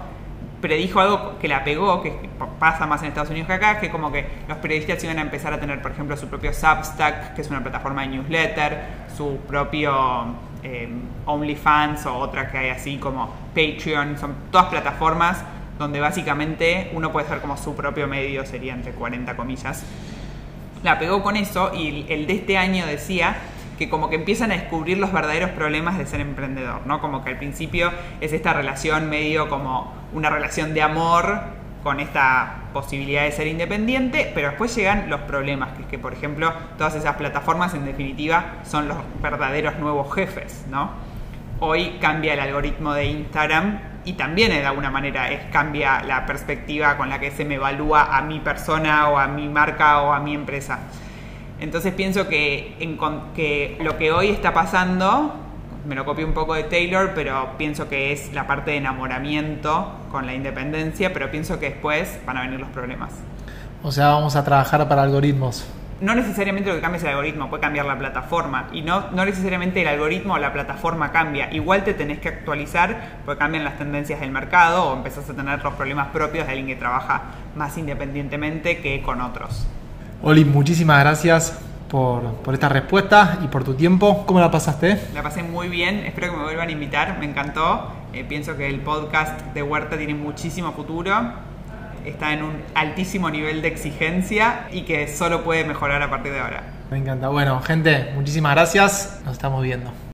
predijo 0.60 1.00
algo 1.00 1.38
que 1.38 1.48
la 1.48 1.64
pegó, 1.64 2.02
que 2.02 2.12
pasa 2.58 2.86
más 2.86 3.02
en 3.02 3.08
Estados 3.08 3.30
Unidos 3.30 3.46
que 3.46 3.54
acá, 3.54 3.80
que 3.80 3.90
como 3.90 4.10
que 4.10 4.26
los 4.48 4.58
periodistas 4.58 5.02
iban 5.04 5.18
a 5.18 5.22
empezar 5.22 5.52
a 5.52 5.60
tener, 5.60 5.80
por 5.80 5.92
ejemplo, 5.92 6.16
su 6.16 6.28
propio 6.28 6.52
Substack, 6.52 7.34
que 7.34 7.42
es 7.42 7.50
una 7.50 7.62
plataforma 7.62 8.02
de 8.02 8.08
newsletter, 8.08 8.82
su 9.16 9.38
propio 9.46 10.26
eh, 10.62 10.88
OnlyFans 11.26 12.06
o 12.06 12.16
otra 12.16 12.50
que 12.50 12.58
hay 12.58 12.70
así 12.70 12.98
como 12.98 13.32
Patreon, 13.54 14.18
son 14.18 14.34
todas 14.50 14.66
plataformas 14.66 15.44
donde 15.78 16.00
básicamente 16.00 16.90
uno 16.92 17.12
puede 17.12 17.28
ser 17.28 17.40
como 17.40 17.56
su 17.56 17.74
propio 17.74 18.06
medio, 18.06 18.44
sería 18.44 18.74
entre 18.74 18.92
40 18.92 19.36
comillas. 19.36 19.84
La 20.82 20.98
pegó 20.98 21.22
con 21.22 21.36
eso 21.36 21.72
y 21.74 22.06
el 22.08 22.26
de 22.26 22.34
este 22.34 22.58
año 22.58 22.86
decía 22.86 23.36
que 23.78 23.88
como 23.88 24.10
que 24.10 24.16
empiezan 24.16 24.50
a 24.50 24.54
descubrir 24.54 24.98
los 24.98 25.12
verdaderos 25.12 25.50
problemas 25.50 25.98
de 25.98 26.06
ser 26.06 26.20
emprendedor, 26.20 26.86
¿no? 26.86 27.00
Como 27.00 27.22
que 27.22 27.30
al 27.30 27.38
principio 27.38 27.92
es 28.20 28.32
esta 28.32 28.52
relación 28.52 29.08
medio 29.08 29.48
como 29.48 29.92
una 30.12 30.30
relación 30.30 30.74
de 30.74 30.82
amor 30.82 31.40
con 31.82 32.00
esta 32.00 32.56
posibilidad 32.72 33.22
de 33.22 33.32
ser 33.32 33.46
independiente, 33.46 34.32
pero 34.34 34.48
después 34.48 34.74
llegan 34.74 35.08
los 35.08 35.20
problemas, 35.22 35.70
que 35.76 35.82
es 35.82 35.88
que 35.88 35.98
por 35.98 36.12
ejemplo 36.12 36.52
todas 36.76 36.96
esas 36.96 37.16
plataformas 37.16 37.72
en 37.74 37.84
definitiva 37.84 38.56
son 38.64 38.88
los 38.88 38.98
verdaderos 39.22 39.78
nuevos 39.78 40.12
jefes, 40.12 40.66
¿no? 40.68 40.90
Hoy 41.60 41.98
cambia 42.00 42.34
el 42.34 42.40
algoritmo 42.40 42.94
de 42.94 43.06
Instagram 43.06 43.80
y 44.08 44.14
también 44.14 44.50
de 44.50 44.64
alguna 44.64 44.90
manera 44.90 45.28
cambia 45.52 46.02
la 46.02 46.24
perspectiva 46.24 46.96
con 46.96 47.10
la 47.10 47.20
que 47.20 47.30
se 47.30 47.44
me 47.44 47.56
evalúa 47.56 48.16
a 48.16 48.22
mi 48.22 48.40
persona 48.40 49.06
o 49.10 49.18
a 49.18 49.26
mi 49.26 49.50
marca 49.50 50.00
o 50.00 50.14
a 50.14 50.18
mi 50.18 50.32
empresa. 50.34 50.78
Entonces 51.60 51.92
pienso 51.92 52.26
que, 52.26 52.74
en, 52.80 52.98
que 53.34 53.76
lo 53.82 53.98
que 53.98 54.10
hoy 54.10 54.28
está 54.30 54.54
pasando, 54.54 55.34
me 55.86 55.94
lo 55.94 56.06
copio 56.06 56.26
un 56.26 56.32
poco 56.32 56.54
de 56.54 56.62
Taylor, 56.62 57.12
pero 57.14 57.50
pienso 57.58 57.90
que 57.90 58.12
es 58.12 58.32
la 58.32 58.46
parte 58.46 58.70
de 58.70 58.78
enamoramiento 58.78 59.92
con 60.10 60.24
la 60.24 60.32
independencia, 60.32 61.12
pero 61.12 61.30
pienso 61.30 61.60
que 61.60 61.68
después 61.68 62.18
van 62.24 62.38
a 62.38 62.40
venir 62.40 62.60
los 62.60 62.70
problemas. 62.70 63.10
O 63.82 63.92
sea, 63.92 64.08
vamos 64.08 64.36
a 64.36 64.42
trabajar 64.42 64.88
para 64.88 65.02
algoritmos. 65.02 65.68
No 66.00 66.14
necesariamente 66.14 66.68
lo 66.70 66.76
que 66.76 66.80
cambia 66.80 66.98
es 66.98 67.02
el 67.04 67.10
algoritmo, 67.10 67.48
puede 67.50 67.60
cambiar 67.60 67.86
la 67.86 67.98
plataforma. 67.98 68.68
Y 68.72 68.82
no, 68.82 69.10
no 69.10 69.24
necesariamente 69.24 69.82
el 69.82 69.88
algoritmo 69.88 70.34
o 70.34 70.38
la 70.38 70.52
plataforma 70.52 71.10
cambia. 71.10 71.52
Igual 71.52 71.84
te 71.84 71.94
tenés 71.94 72.18
que 72.18 72.28
actualizar 72.28 73.18
porque 73.24 73.38
cambian 73.38 73.64
las 73.64 73.78
tendencias 73.78 74.20
del 74.20 74.30
mercado 74.30 74.84
o 74.84 74.96
empezás 74.96 75.28
a 75.28 75.34
tener 75.34 75.62
los 75.62 75.74
problemas 75.74 76.08
propios 76.08 76.46
de 76.46 76.52
alguien 76.52 76.68
que 76.68 76.76
trabaja 76.76 77.22
más 77.56 77.76
independientemente 77.78 78.78
que 78.78 79.02
con 79.02 79.20
otros. 79.20 79.66
Oli, 80.22 80.44
muchísimas 80.44 81.00
gracias 81.00 81.58
por, 81.88 82.22
por 82.36 82.54
esta 82.54 82.68
respuesta 82.68 83.38
y 83.42 83.48
por 83.48 83.64
tu 83.64 83.74
tiempo. 83.74 84.24
¿Cómo 84.26 84.40
la 84.40 84.50
pasaste? 84.50 85.00
La 85.14 85.22
pasé 85.22 85.42
muy 85.42 85.68
bien, 85.68 86.04
espero 86.04 86.30
que 86.30 86.36
me 86.36 86.44
vuelvan 86.44 86.68
a 86.68 86.72
invitar, 86.72 87.18
me 87.18 87.24
encantó. 87.24 87.92
Eh, 88.12 88.24
pienso 88.24 88.56
que 88.56 88.68
el 88.68 88.80
podcast 88.80 89.40
de 89.52 89.62
Huerta 89.62 89.96
tiene 89.96 90.14
muchísimo 90.14 90.72
futuro, 90.72 91.14
está 92.08 92.32
en 92.32 92.42
un 92.42 92.62
altísimo 92.74 93.30
nivel 93.30 93.62
de 93.62 93.68
exigencia 93.68 94.68
y 94.72 94.82
que 94.82 95.08
solo 95.08 95.44
puede 95.44 95.64
mejorar 95.64 96.02
a 96.02 96.10
partir 96.10 96.32
de 96.32 96.40
ahora. 96.40 96.62
Me 96.90 96.98
encanta. 96.98 97.28
Bueno, 97.28 97.60
gente, 97.60 98.10
muchísimas 98.14 98.54
gracias. 98.54 99.20
Nos 99.24 99.34
estamos 99.34 99.62
viendo. 99.62 100.07